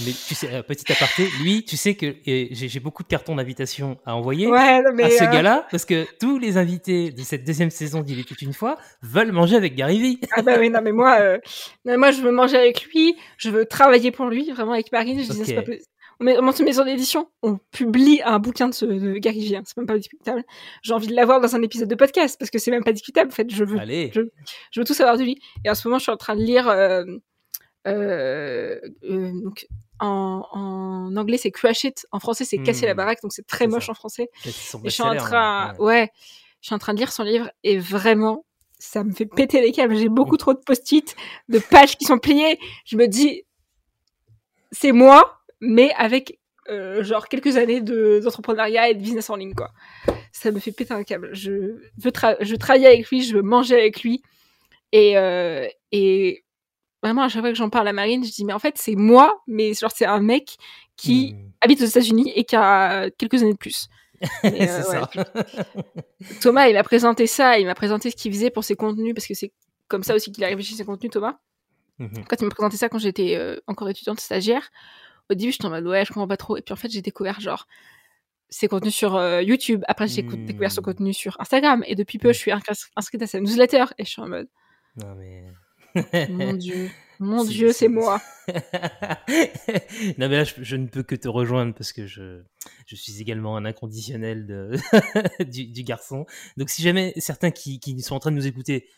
[0.04, 4.16] Mais tu sais, petit aparté, lui, tu sais que j'ai beaucoup de cartons d'invitation à
[4.16, 7.70] envoyer Ouais, non, mais, à ce gars-là, parce que tous les invités de cette deuxième
[7.70, 10.20] saison d'Il était une fois veulent manger avec Gary Vee.
[10.32, 11.38] Ah bah oui, non mais moi,
[11.84, 15.22] non, moi je veux manger avec lui, je veux travailler pour lui, vraiment avec Marine.
[15.22, 15.64] Je disais,
[16.20, 19.40] On met, on monte une maison d'édition, on publie un bouquin de, ce, de Gary
[19.40, 20.44] Vee, hein, c'est même pas discutable.
[20.82, 23.30] J'ai envie de l'avoir dans un épisode de podcast parce que c'est même pas discutable.
[23.30, 23.76] En fait, je veux,
[24.14, 24.20] je,
[24.70, 25.40] je veux tout savoir de lui.
[25.64, 26.68] Et en ce moment, je suis en train de lire.
[26.68, 27.04] Euh,
[27.86, 29.66] euh, euh, donc,
[29.98, 32.06] en, en anglais, c'est Crash It.
[32.12, 32.96] En français, c'est Casser la Hmm.
[32.98, 33.22] baraque.
[33.22, 33.92] Donc, c'est très moche ça.
[33.92, 34.28] en français.
[34.44, 34.50] Et
[34.84, 36.10] je suis en train, ouais.
[36.60, 38.44] je suis en train de lire son livre et vraiment,
[38.78, 39.96] ça me fait péter les câbles.
[39.96, 41.16] J'ai beaucoup trop de post-it,
[41.48, 42.58] de pages qui sont pliées.
[42.84, 43.44] Je me dis,
[44.72, 46.38] c'est moi, mais avec
[46.68, 49.70] euh, genre quelques années de- d'entrepreneuriat et de business en ligne, quoi.
[50.32, 51.30] Ça me fait péter un câble.
[51.32, 51.50] Je
[51.98, 54.22] veux, tra- je travailler avec lui, je veux manger avec lui.
[54.92, 56.44] Et, euh, et
[57.02, 58.94] vraiment, à chaque fois que j'en parle à Marine, je dis, mais en fait, c'est
[58.94, 60.56] moi, mais genre, c'est un mec
[60.96, 61.50] qui Hmm.
[61.62, 63.88] habite aux États-Unis et qui a quelques années de plus.
[64.44, 64.82] Euh, ouais.
[64.82, 65.10] ça.
[66.40, 69.26] Thomas, il m'a présenté ça, il m'a présenté ce qu'il faisait pour ses contenus, parce
[69.26, 69.52] que c'est
[69.88, 71.38] comme ça aussi qu'il a réfléchi ses contenus, Thomas.
[71.98, 72.24] Mhm.
[72.28, 74.70] Quand il m'a présenté ça quand j'étais euh, encore étudiante stagiaire,
[75.30, 76.56] au début, j'étais en mode ouais, je comprends pas trop.
[76.56, 77.66] Et puis en fait, j'ai découvert genre
[78.48, 79.82] ses contenus sur euh, YouTube.
[79.86, 80.84] Après, j'ai découvert son Hmm.
[80.84, 81.84] contenu sur Instagram.
[81.86, 83.84] Et depuis peu, je suis inscri- inscrite à sa newsletter.
[83.98, 84.48] Et je suis en mode,
[84.96, 85.44] Non, mais.
[86.28, 88.20] mon Dieu, mon Dieu, c'est- c'est moi.
[90.18, 92.42] non, mais là, je, je ne peux que te rejoindre parce que je,
[92.86, 94.72] je suis également un inconditionnel de,
[95.44, 96.26] du, du garçon.
[96.56, 98.88] Donc, si jamais certains qui, qui sont en train de nous écouter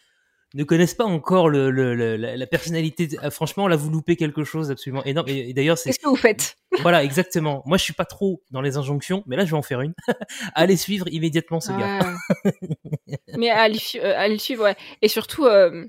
[0.55, 3.91] ne connaissent pas encore le, le- le- la, la personnalité, de- ah, franchement, là, vous
[3.91, 5.29] loupez quelque chose absolument énorme.
[5.29, 6.57] Et, et d'ailleurs, c'est Qu'est-ce que vous faites?
[6.81, 7.63] Voilà, exactement.
[7.67, 9.95] Moi, je suis pas trop dans les injonctions, mais là, je vais en faire une.
[10.55, 11.99] Allez suivre immédiatement ce gars.
[12.01, 12.53] Ouais.
[13.37, 14.77] Mais su- euh, le suivre, ouais.
[15.01, 15.87] Et surtout, euh,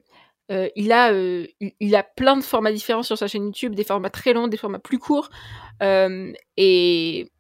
[0.52, 1.46] euh, il, a, euh,
[1.80, 4.58] il, a plein de formats différents sur sa chaîne YouTube, des formats très longs, des
[4.58, 5.30] formats plus courts.
[5.82, 7.32] Euh, et,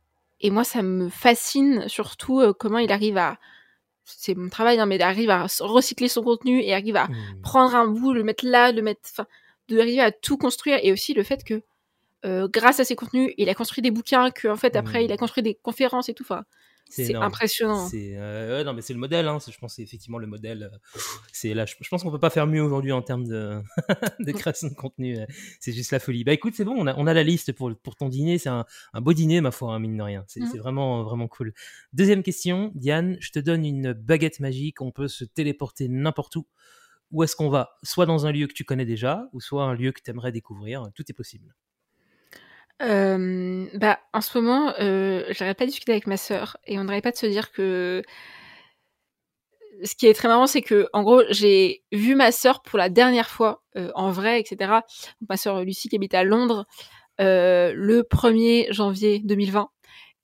[0.41, 3.37] et moi, ça me fascine surtout comment il arrive à.
[4.05, 7.41] C'est mon travail, hein, mais arrive à recycler son contenu et arrive à Hmm.
[7.41, 9.01] prendre un bout, le mettre là, le mettre.
[9.11, 9.25] Enfin,
[9.69, 10.79] de arriver à tout construire.
[10.83, 11.61] Et aussi le fait que.
[12.25, 15.05] euh, grâce à ses contenus, il a construit des bouquins, que en fait après Mm.
[15.05, 16.23] il a construit des conférences et tout.
[16.23, 16.43] Enfin,
[16.93, 17.87] c'est impressionnant.
[17.87, 19.37] C'est euh, ouais, non mais c'est le modèle hein.
[19.45, 20.99] Je pense c'est effectivement le modèle euh,
[21.31, 23.61] c'est là je, je pense qu'on peut pas faire mieux aujourd'hui en termes de,
[24.19, 25.25] de création de contenu euh,
[25.59, 26.23] c'est juste la folie.
[26.23, 28.49] Bah écoute c'est bon on a, on a la liste pour, pour ton dîner c'est
[28.49, 30.23] un, un beau dîner ma foi hein, mine de rien.
[30.27, 31.53] C'est c'est vraiment vraiment cool.
[31.93, 36.45] Deuxième question Diane je te donne une baguette magique on peut se téléporter n'importe où.
[37.11, 37.77] Où est-ce qu'on va?
[37.83, 40.31] Soit dans un lieu que tu connais déjà ou soit un lieu que tu aimerais
[40.31, 41.53] découvrir tout est possible
[42.81, 46.83] Euh, bah, en ce moment, euh, j'arrête pas de discuter avec ma sœur et on
[46.83, 48.03] n'arrête pas de se dire que
[49.83, 52.89] ce qui est très marrant, c'est que en gros, j'ai vu ma sœur pour la
[52.89, 54.71] dernière fois euh, en vrai, etc.
[55.29, 56.65] Ma sœur Lucie qui habite à Londres
[57.21, 59.69] euh, le 1er janvier 2020.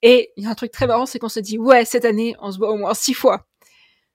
[0.02, 2.34] Et il y a un truc très marrant, c'est qu'on se dit ouais, cette année,
[2.40, 3.46] on se voit au moins six fois.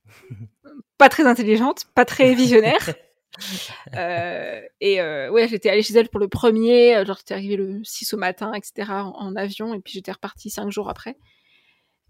[0.98, 2.94] pas très intelligente, pas très visionnaire.
[3.96, 7.56] Euh, et euh, ouais, j'étais allée chez elle pour le premier, euh, genre j'étais arrivée
[7.56, 8.92] le 6 au matin, etc.
[8.92, 11.16] en, en avion, et puis j'étais repartie cinq jours après.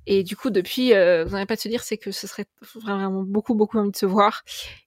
[0.07, 2.45] Et du coup, depuis, euh, vous n'avez pas de se dire, c'est que ce serait
[2.75, 4.43] vraiment beaucoup, beaucoup envie de se voir.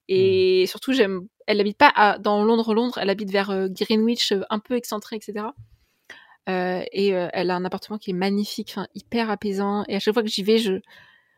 [0.07, 1.27] Et surtout, j'aime.
[1.45, 2.97] Elle habite pas à, dans Londres, Londres.
[3.01, 5.47] Elle habite vers euh, Greenwich, un peu excentré, etc.
[6.47, 9.83] Euh, et elle a un appartement qui est magnifique, hyper apaisant.
[9.87, 10.79] Et à chaque fois que j'y vais, je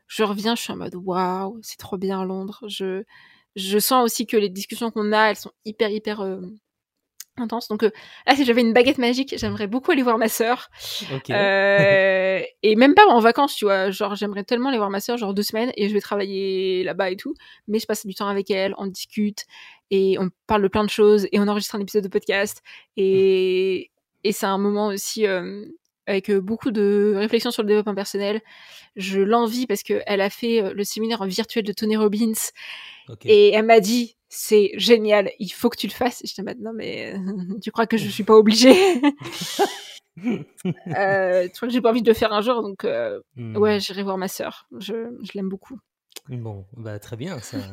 [0.07, 2.65] je reviens, je suis en mode waouh, c'est trop bien Londres.
[2.67, 3.03] Je
[3.55, 6.41] je sens aussi que les discussions qu'on a, elles sont hyper hyper euh,
[7.37, 7.67] intenses.
[7.67, 7.91] Donc euh,
[8.27, 10.69] là, si j'avais une baguette magique, j'aimerais beaucoup aller voir ma sœur.
[11.13, 13.89] ok Euh, et même pas en vacances, tu vois.
[13.91, 17.11] Genre, j'aimerais tellement aller voir ma sœur, genre deux semaines, et je vais travailler là-bas
[17.11, 17.33] et tout.
[17.67, 19.45] Mais je passe du temps avec elle, on discute,
[19.89, 22.61] et on parle de plein de choses, et on enregistre un épisode de podcast.
[22.97, 23.91] Et,
[24.23, 25.65] et c'est un moment aussi euh,
[26.07, 28.41] avec euh, beaucoup de réflexions sur le développement personnel.
[28.95, 32.33] Je l'envie parce qu'elle a fait euh, le séminaire virtuel de Tony Robbins,
[33.25, 36.21] et elle m'a dit, c'est génial, il faut que tu le fasses.
[36.25, 38.73] Je dis, non, mais euh, tu crois que je suis pas obligée?
[40.97, 43.55] Euh, Tu crois que j'ai pas envie de le faire un jour Donc, euh, Hmm.
[43.55, 44.67] ouais, j'irai voir ma sœur.
[44.77, 44.93] Je,
[45.23, 45.79] je l'aime beaucoup.
[46.27, 47.71] Bon, bah très bien, c'est un,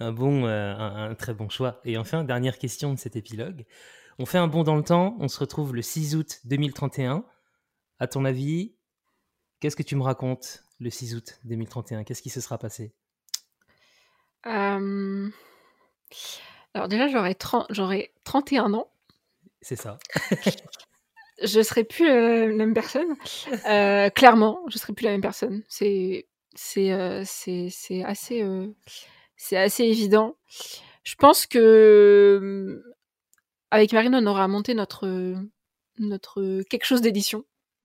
[0.00, 1.80] un bon, euh, un, un très bon choix.
[1.84, 3.64] Et enfin, dernière question de cet épilogue.
[4.18, 7.24] On fait un bond dans le temps, on se retrouve le 6 août 2031.
[7.98, 8.74] À ton avis,
[9.60, 12.92] qu'est-ce que tu me racontes le 6 août 2031 Qu'est-ce qui se sera passé?
[14.46, 15.30] Euh,
[16.74, 18.90] Alors, déjà, j'aurais 30 j'aurais 31 ans.
[19.62, 19.98] C'est ça.
[21.42, 23.16] Je serais plus euh, la même personne.
[23.66, 25.62] Euh, clairement, je serais plus la même personne.
[25.68, 28.68] C'est c'est euh, c'est c'est assez euh,
[29.36, 30.36] c'est assez évident.
[31.02, 32.84] Je pense que
[33.72, 35.34] avec Marine, on aura monté notre
[35.98, 37.44] notre quelque chose d'édition.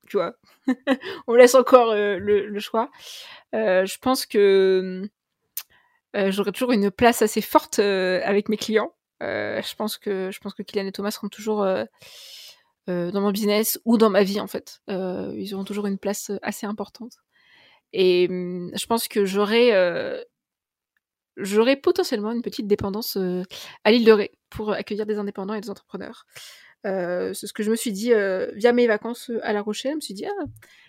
[0.10, 0.34] Tu vois,
[1.28, 2.90] on laisse encore euh, le, choix.
[3.54, 5.08] Euh, je pense que
[6.16, 8.92] euh, j'aurai toujours une place assez forte avec mes clients.
[9.22, 11.66] Je pense que je pense que Kylian et Thomas seront toujours
[12.88, 14.82] dans mon business ou dans ma vie en fait.
[14.88, 17.18] Ils auront toujours une place assez importante.
[17.94, 19.72] Et hum, je pense que j'aurai
[21.38, 23.18] j'aurai potentiellement une petite dépendance
[23.84, 26.26] à l'île de Ré pour accueillir des indépendants et des entrepreneurs.
[26.86, 29.92] Euh, c'est ce que je me suis dit euh, via mes vacances à La Rochelle.
[29.92, 30.46] Je me suis dit, ah,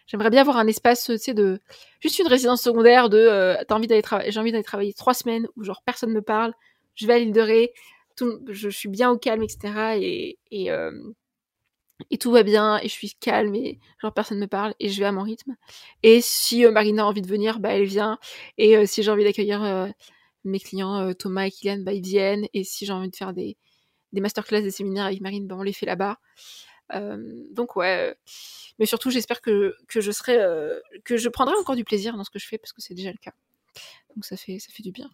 [0.07, 1.61] j'aimerais bien avoir un espace, tu sais, de
[2.01, 5.14] juste une résidence secondaire de, euh, t'as envie d'aller travailler, j'ai envie d'aller travailler trois
[5.14, 6.55] semaines où genre personne me parle,
[6.95, 7.72] je vais à l'île de Ré,
[8.16, 9.97] tout, je suis bien au calme, etc.
[10.01, 10.93] Et, et, euh,
[12.18, 15.07] tout va bien, et je suis calme, et genre personne me parle, et je vais
[15.07, 15.57] à mon rythme.
[16.03, 18.18] Et si euh, Marina a envie de venir, bah elle vient.
[18.59, 19.88] Et euh, si j'ai envie d'accueillir euh,
[20.45, 22.47] mes clients euh, Thomas et Kylian, bah ils viennent.
[22.55, 23.57] Et si j'ai envie de faire des,
[24.12, 26.18] des masterclass, des séminaires avec Marine, bah on les fait là-bas.
[26.94, 28.16] Euh, donc ouais,
[28.78, 32.24] mais surtout j'espère que, que je serai, euh, que je prendrai encore du plaisir dans
[32.24, 33.32] ce que je fais parce que c'est déjà le cas.
[34.14, 35.11] Donc ça fait, ça fait du bien.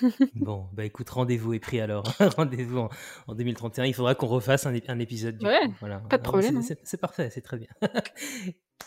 [0.34, 2.04] bon, bah écoute, rendez-vous est pris alors.
[2.36, 2.90] rendez-vous en,
[3.26, 3.84] en, 2031.
[3.86, 5.38] Il faudra qu'on refasse un, un épisode.
[5.38, 5.74] Du ouais, coup.
[5.80, 5.98] Voilà.
[5.98, 6.62] pas de problème.
[6.62, 7.68] C'est parfait, c'est très bien.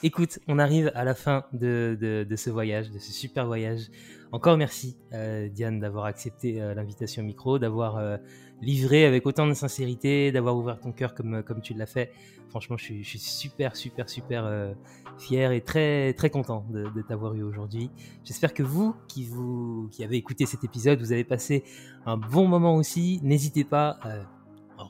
[0.03, 3.91] Écoute, on arrive à la fin de, ce voyage, de ce super voyage.
[4.31, 8.17] Encore merci, euh, Diane, d'avoir accepté euh, l'invitation au micro, d'avoir euh,
[8.61, 12.11] livré avec autant de sincérité, d'avoir ouvert ton cœur comme, tu l'as fait.
[12.49, 14.73] Franchement, je suis, je suis super, super, super
[15.19, 17.91] fier et très, très content de, de t'avoir eu aujourd'hui.
[18.23, 21.63] J'espère que vous qui, vous, qui avez écouté cet épisode, vous avez passé
[22.07, 23.19] un bon moment aussi.
[23.23, 23.99] N'hésitez pas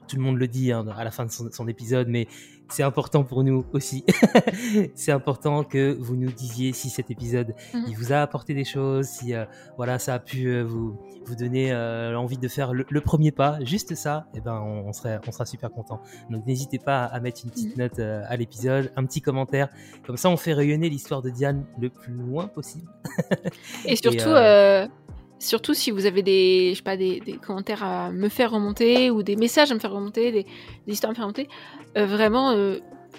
[0.08, 2.28] tout le monde le dit hein, à la fin de son, épisode, mais
[2.70, 4.04] c'est important pour nous aussi.
[4.96, 7.86] c'est important que vous nous disiez si cet épisode mhm.
[7.88, 9.46] il vous a apporté des choses, si euh,
[9.78, 13.60] voilà ça a pu euh, vous vous donner euh, l'envie de faire le, premier pas,
[13.64, 16.02] juste ça, et eh ben on, serait on sera super content.
[16.30, 17.84] Donc n'hésitez pas à mettre une petite mhm.
[17.84, 19.70] note à l'épisode, un petit commentaire,
[20.06, 22.88] comme ça on fait rayonner l'histoire de Diane le plus loin possible.
[23.86, 24.30] et surtout
[25.42, 29.24] Surtout si vous avez des, je sais pas, des, commentaires à me faire remonter ou
[29.24, 30.46] des messages à me faire remonter, des,
[30.86, 31.50] histoires à me faire remonter,
[31.98, 32.78] euh, vraiment, euh,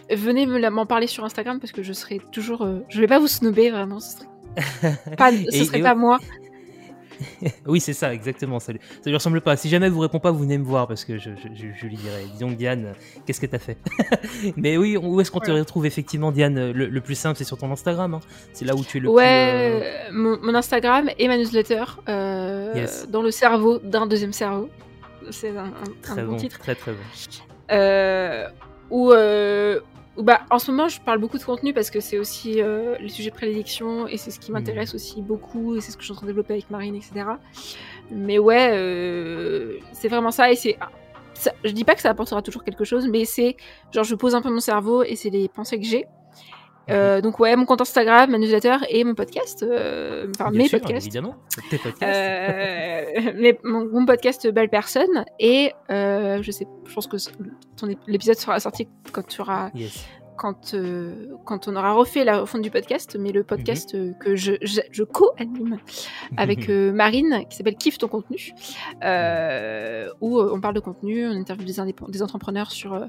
[0.08, 2.62] venez m'en parler sur Instagram parce que je serai toujours.
[2.62, 3.98] Euh, je vais pas vous snobber, vraiment.
[3.98, 6.20] Ce serait pas, ce serait pas moi.
[7.66, 8.60] oui, c'est ça, exactement.
[8.60, 9.56] Ça, ça lui ressemble pas.
[9.56, 11.96] Si jamais elle vous répond pas, vous venez me voir parce que je, je, lui
[11.96, 12.24] dirai.
[12.32, 12.92] Disons, Diane,
[13.26, 13.78] qu'est-ce que t'as fait?
[14.56, 16.72] Mais oui, où est-ce qu'on te retrouve effectivement, Diane?
[16.72, 18.14] Le, plus simple, c'est sur ton Instagram.
[18.14, 18.20] Hein.
[18.52, 20.18] c'est là où tu es le ouais, plus.
[20.18, 24.68] Ouais, mon, Instagram et ma newsletter euh, dans le cerveau d'un deuxième cerveau.
[25.30, 25.72] C'est un,
[26.16, 26.58] un, bon, titre.
[26.58, 26.98] Très très bon.
[27.70, 28.48] Euh,
[28.90, 29.80] où, euh,
[30.18, 33.08] bah, en ce moment, je parle beaucoup de contenu parce que c'est aussi euh, les
[33.08, 34.54] sujets de prédilection et c'est ce qui mmh.
[34.54, 36.94] m'intéresse aussi beaucoup et c'est ce que je suis en train de développer avec Marine,
[36.94, 37.24] etc.
[38.10, 40.76] Mais ouais, euh, c'est vraiment ça et c'est.
[41.64, 43.56] je dis pas que ça apportera toujours quelque chose, mais c'est
[43.90, 46.06] genre je pose un peu mon cerveau et c'est les pensées que j'ai.
[46.90, 51.06] Euh, donc ouais, mon compte Instagram, ma newsletter et mon podcast, euh, enfin mes podcasts.
[51.06, 51.36] Évidemment,
[51.70, 52.02] tes podcasts.
[53.42, 57.16] Euh, mon, podcast Belle Personne et je sais, je pense que
[58.06, 59.70] l'épisode sera sorti quand tu auras
[60.42, 64.00] quand, euh, quand on aura refait la refonte du podcast, mais le podcast mhm.
[64.00, 65.78] euh, que je, je, co-anime
[66.36, 68.52] avec euh, Marine, qui s'appelle Kiffe ton contenu,
[70.20, 73.08] où on parle de contenu, on interviewe des, des entrepreneurs sur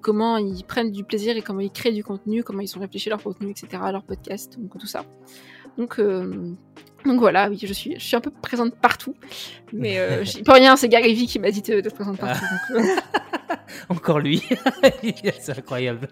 [0.00, 3.10] comment ils prennent du plaisir et comment ils créent du contenu, comment ils ont réfléchi
[3.10, 5.04] leur contenu, etc., leur podcast, donc tout ça.
[5.78, 6.00] Donc,
[7.04, 9.14] donc voilà, oui, je suis, je suis un peu présente partout.
[9.72, 12.44] Mais euh, pour rien, c'est Gary V qui m'a dit d'être présente partout.
[13.88, 14.42] Encore lui.
[15.40, 16.08] c'est incroyable.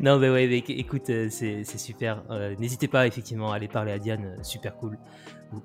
[0.00, 2.22] non, mais ouais, écoute, euh, c'est super.
[2.30, 4.98] Euh, n'hésitez pas effectivement à aller parler à Diane, euh, super cool.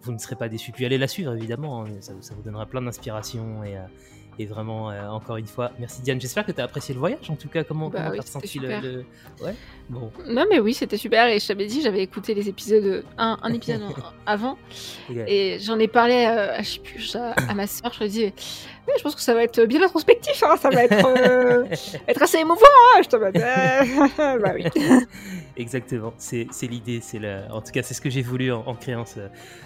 [0.01, 0.71] Vous, ne serez pas déçus.
[0.71, 3.77] Puis allez la suivre évidemment, hein, ça, ça, vous donnera plein d'inspiration et,
[4.39, 6.21] et vraiment, euh, encore une fois, merci Diane.
[6.21, 7.29] J'espère que tu as apprécié le voyage.
[7.29, 9.03] En tout cas, comment bah tu as ressenti le,
[9.41, 9.55] Ouais,
[9.89, 10.11] bon.
[10.27, 11.27] Non, mais oui, c'était super.
[11.27, 13.81] Et je t'avais dit, j'avais écouté les épisodes, un, un épisode
[14.25, 14.57] avant.
[15.09, 17.91] Et j'en ai parlé à, je sais plus, à, ma soeur.
[17.93, 18.33] Je lui ai dit,
[18.97, 20.41] je pense que ça va être bien introspectif.
[20.43, 21.65] Hein, ça va être, euh,
[22.07, 22.61] être assez émouvant.
[22.95, 23.17] Hein, je te
[24.41, 24.65] bah oui.
[25.57, 27.01] Exactement, c'est l'idée.
[27.49, 29.21] En tout cas, c'est ce que j'ai voulu en, créant ce,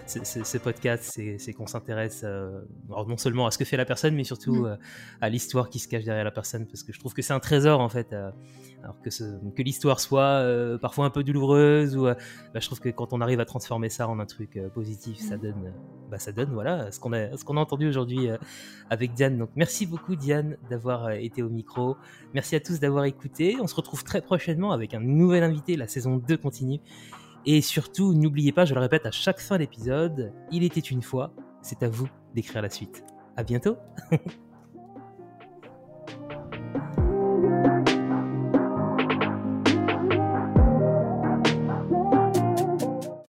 [0.06, 1.20] ce, podcast.
[1.38, 4.66] C'est qu'on s'intéresse euh, non seulement à ce que fait la personne, mais surtout mm.
[4.66, 4.76] euh,
[5.20, 6.66] à l'histoire qui se cache derrière la personne.
[6.66, 8.16] Parce que je trouve que c'est un trésor, en fait.
[8.82, 9.10] Euh, alors que,
[9.56, 10.44] que l'histoire soit
[10.82, 12.16] parfois un peu douloureuse, ou, bah,
[12.56, 15.42] je trouve que quand on arrive à transformer ça en un truc positif, ça mm.
[15.42, 15.74] donne,
[16.10, 18.30] bah, ça donne voilà, ce qu'on a, qu'on a entendu aujourd'hui
[18.90, 19.38] avec Diane.
[19.38, 21.98] Donc merci beaucoup, Diane, d'avoir été au micro.
[22.34, 23.58] Merci à tous d'avoir écouté.
[23.62, 26.80] On se retrouve très prochainement avec un nouvel invité la saison 2 continue.
[27.46, 31.34] Et surtout, n'oubliez pas, je le répète à chaque fin d'épisode, il était une fois,
[31.62, 33.04] c'est à vous d'écrire la suite.
[33.36, 33.78] À bientôt